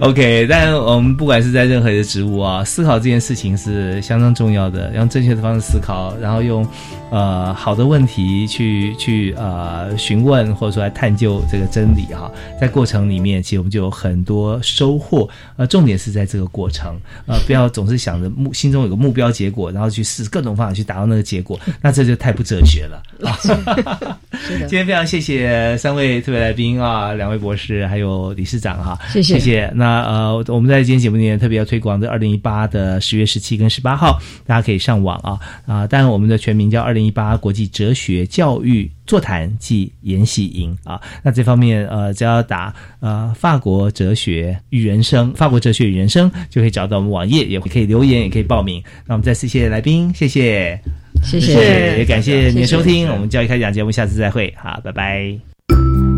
[0.00, 6.14] OK，但我们不管是在任何的职务啊，思考这件事情是相当重要的，用正确的方式思考。
[6.20, 6.66] 然后用，
[7.10, 15.28] 呃，好的问题去去呃询问或者说来探究这个真理哈，在过程里面，其实我们就有很多收获。
[15.62, 23.00] 呃，重点是在这个过程，呃，不要总是想着目心中有个目标结果，然后去试各种方法去达到那个结果，那这就太不哲学了。
[24.66, 29.72] 今天非常谢谢三位特别来宾啊，两位博士还有理事长哈，谢谢谢谢。
[29.76, 35.86] 那呃，我们在今天节目里面特别要推广的二零一八的十月十七跟十八号，大家可以上网啊啊。
[35.86, 41.00] 当然，我们的全名叫“二零一八国际哲学教育座谈暨研习营”啊。
[41.22, 48.82] 那这方面，呃，只要打呃“法国哲学与人生”，“法国哲学与人生”就可以找到我们网页，也可以留言，也可以报名。
[49.06, 50.80] 那我们再次谢谢来宾，谢谢。
[51.22, 56.11] 谢谢，也感谢您的收听，我们教育开讲节目，下次再会，好，拜拜。